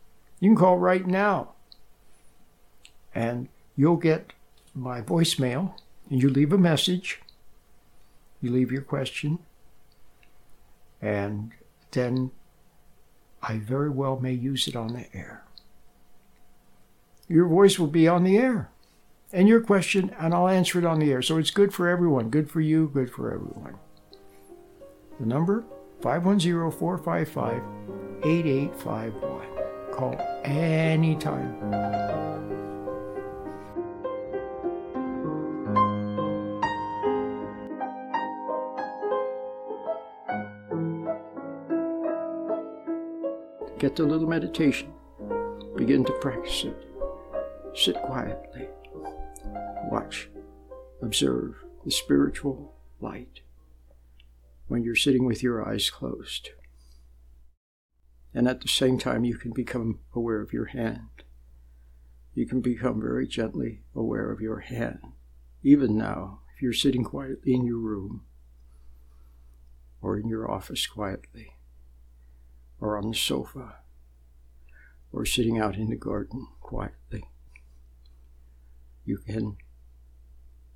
You 0.45 0.51
can 0.51 0.59
call 0.59 0.77
right 0.77 1.07
now. 1.07 1.55
And 3.15 3.49
you'll 3.77 3.97
get 3.97 4.35
my 4.75 5.01
voicemail, 5.01 5.73
and 6.11 6.21
you 6.21 6.29
leave 6.29 6.53
a 6.53 6.59
message. 6.59 7.23
You 8.43 8.51
leave 8.51 8.71
your 8.71 8.83
question, 8.83 9.39
and 11.01 11.53
then 11.93 12.31
I 13.43 13.57
very 13.57 13.89
well 13.89 14.21
may 14.21 14.35
use 14.35 14.69
it 14.69 14.77
on 14.77 14.89
the 14.89 15.07
air. 15.17 15.45
Your 17.27 17.49
voice 17.49 17.79
will 17.79 17.87
be 17.87 18.07
on 18.07 18.23
the 18.25 18.37
air 18.37 18.71
and 19.33 19.49
your 19.49 19.63
question, 19.63 20.15
and 20.19 20.35
I'll 20.35 20.49
answer 20.49 20.79
it 20.79 20.85
on 20.85 20.99
the 20.99 21.11
air. 21.11 21.23
So 21.23 21.39
it's 21.39 21.51
good 21.51 21.73
for 21.73 21.89
everyone. 21.89 22.29
Good 22.29 22.51
for 22.51 22.61
you, 22.61 22.91
good 22.93 23.11
for 23.11 23.33
everyone. 23.33 23.79
The 25.19 25.25
number 25.25 25.65
510 26.03 26.71
455 26.79 27.63
8851. 28.23 29.54
Call 29.95 30.21
anytime. 30.45 31.61
Get 43.79 43.95
the 43.95 44.03
little 44.03 44.27
meditation. 44.27 44.93
Begin 45.77 46.05
to 46.05 46.13
practice 46.15 46.65
it. 46.65 46.77
Sit 47.75 47.95
quietly. 48.03 48.67
Watch. 49.93 50.29
Observe 51.03 51.55
the 51.85 51.93
spiritual 51.93 52.75
light 53.01 53.43
when 54.67 54.83
you're 54.83 54.97
sitting 54.97 55.25
with 55.25 55.41
your 55.41 55.65
eyes 55.65 55.89
closed. 55.89 56.51
And 58.35 58.49
at 58.49 58.61
the 58.61 58.69
same 58.69 58.99
time, 58.99 59.25
you 59.25 59.37
can 59.37 59.53
become 59.53 60.01
aware 60.13 60.41
of 60.41 60.53
your 60.53 60.67
hand. 60.67 61.23
You 62.35 62.47
can 62.47 62.61
become 62.61 63.01
very 63.01 63.29
gently 63.29 63.83
aware 63.95 64.33
of 64.33 64.41
your 64.41 64.59
hand. 64.59 65.13
Even 65.63 65.97
now, 65.97 66.41
if 66.55 66.61
you're 66.61 66.73
sitting 66.73 67.05
quietly 67.05 67.55
in 67.55 67.65
your 67.65 67.79
room, 67.79 68.25
or 70.03 70.19
in 70.19 70.29
your 70.29 70.51
office 70.51 70.87
quietly, 70.87 71.53
or 72.81 72.99
on 72.99 73.11
the 73.11 73.17
sofa, 73.17 73.77
or 75.13 75.25
sitting 75.25 75.59
out 75.59 75.77
in 75.77 75.89
the 75.89 75.97
garden 75.97 76.49
quietly, 76.61 77.25
you 79.05 79.19
can, 79.19 79.57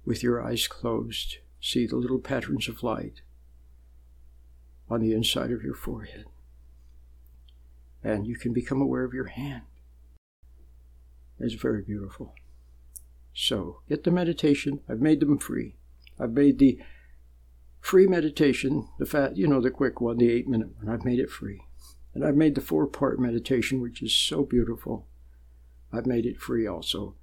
with 0.04 0.22
your 0.22 0.40
eyes 0.40 0.68
closed, 0.68 1.38
see 1.60 1.86
the 1.86 1.96
little 1.96 2.20
patterns 2.20 2.68
of 2.68 2.84
light 2.84 3.22
on 4.88 5.00
the 5.00 5.12
inside 5.12 5.50
of 5.50 5.62
your 5.62 5.74
forehead. 5.74 6.26
And 8.08 8.26
you 8.26 8.36
can 8.36 8.54
become 8.54 8.80
aware 8.80 9.04
of 9.04 9.12
your 9.12 9.26
hand. 9.26 9.64
It's 11.38 11.52
very 11.52 11.82
beautiful. 11.82 12.34
So, 13.34 13.82
get 13.86 14.04
the 14.04 14.10
meditation. 14.10 14.80
I've 14.88 15.02
made 15.02 15.20
them 15.20 15.36
free. 15.38 15.76
I've 16.18 16.32
made 16.32 16.58
the 16.58 16.78
free 17.80 18.06
meditation, 18.06 18.88
the 18.98 19.04
fat, 19.04 19.36
you 19.36 19.46
know, 19.46 19.60
the 19.60 19.70
quick 19.70 20.00
one, 20.00 20.16
the 20.16 20.30
eight 20.30 20.48
minute 20.48 20.70
one. 20.78 20.88
I've 20.88 21.04
made 21.04 21.18
it 21.18 21.28
free. 21.28 21.60
And 22.14 22.24
I've 22.24 22.34
made 22.34 22.54
the 22.54 22.62
four 22.62 22.86
part 22.86 23.20
meditation, 23.20 23.82
which 23.82 24.02
is 24.02 24.14
so 24.14 24.42
beautiful. 24.42 25.06
I've 25.92 26.06
made 26.06 26.24
it 26.24 26.40
free 26.40 26.66
also. 26.66 27.14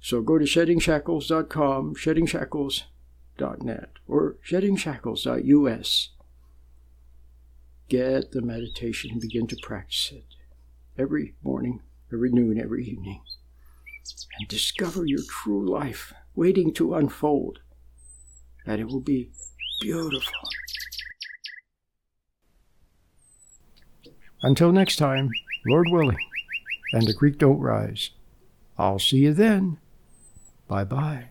So 0.00 0.22
go 0.22 0.38
to 0.38 0.46
sheddingshackles.com, 0.46 1.94
sheddingshackles.net, 1.94 3.90
or 4.08 4.36
sheddingshackles.us 4.48 6.15
get 7.88 8.32
the 8.32 8.42
meditation 8.42 9.10
and 9.12 9.20
begin 9.20 9.46
to 9.48 9.56
practice 9.62 10.12
it 10.12 10.24
every 10.98 11.34
morning, 11.42 11.82
every 12.12 12.30
noon, 12.30 12.60
every 12.60 12.84
evening. 12.84 13.22
And 14.38 14.48
discover 14.48 15.04
your 15.06 15.22
true 15.28 15.68
life 15.68 16.12
waiting 16.34 16.72
to 16.74 16.94
unfold. 16.94 17.60
And 18.64 18.80
it 18.80 18.86
will 18.86 19.00
be 19.00 19.30
beautiful. 19.80 20.48
Until 24.42 24.70
next 24.72 24.96
time, 24.96 25.30
Lord 25.66 25.88
willing, 25.90 26.18
and 26.92 27.06
the 27.06 27.14
creek 27.14 27.38
don't 27.38 27.58
rise. 27.58 28.10
I'll 28.78 28.98
see 28.98 29.18
you 29.18 29.32
then. 29.32 29.78
Bye 30.68 30.84
bye. 30.84 31.30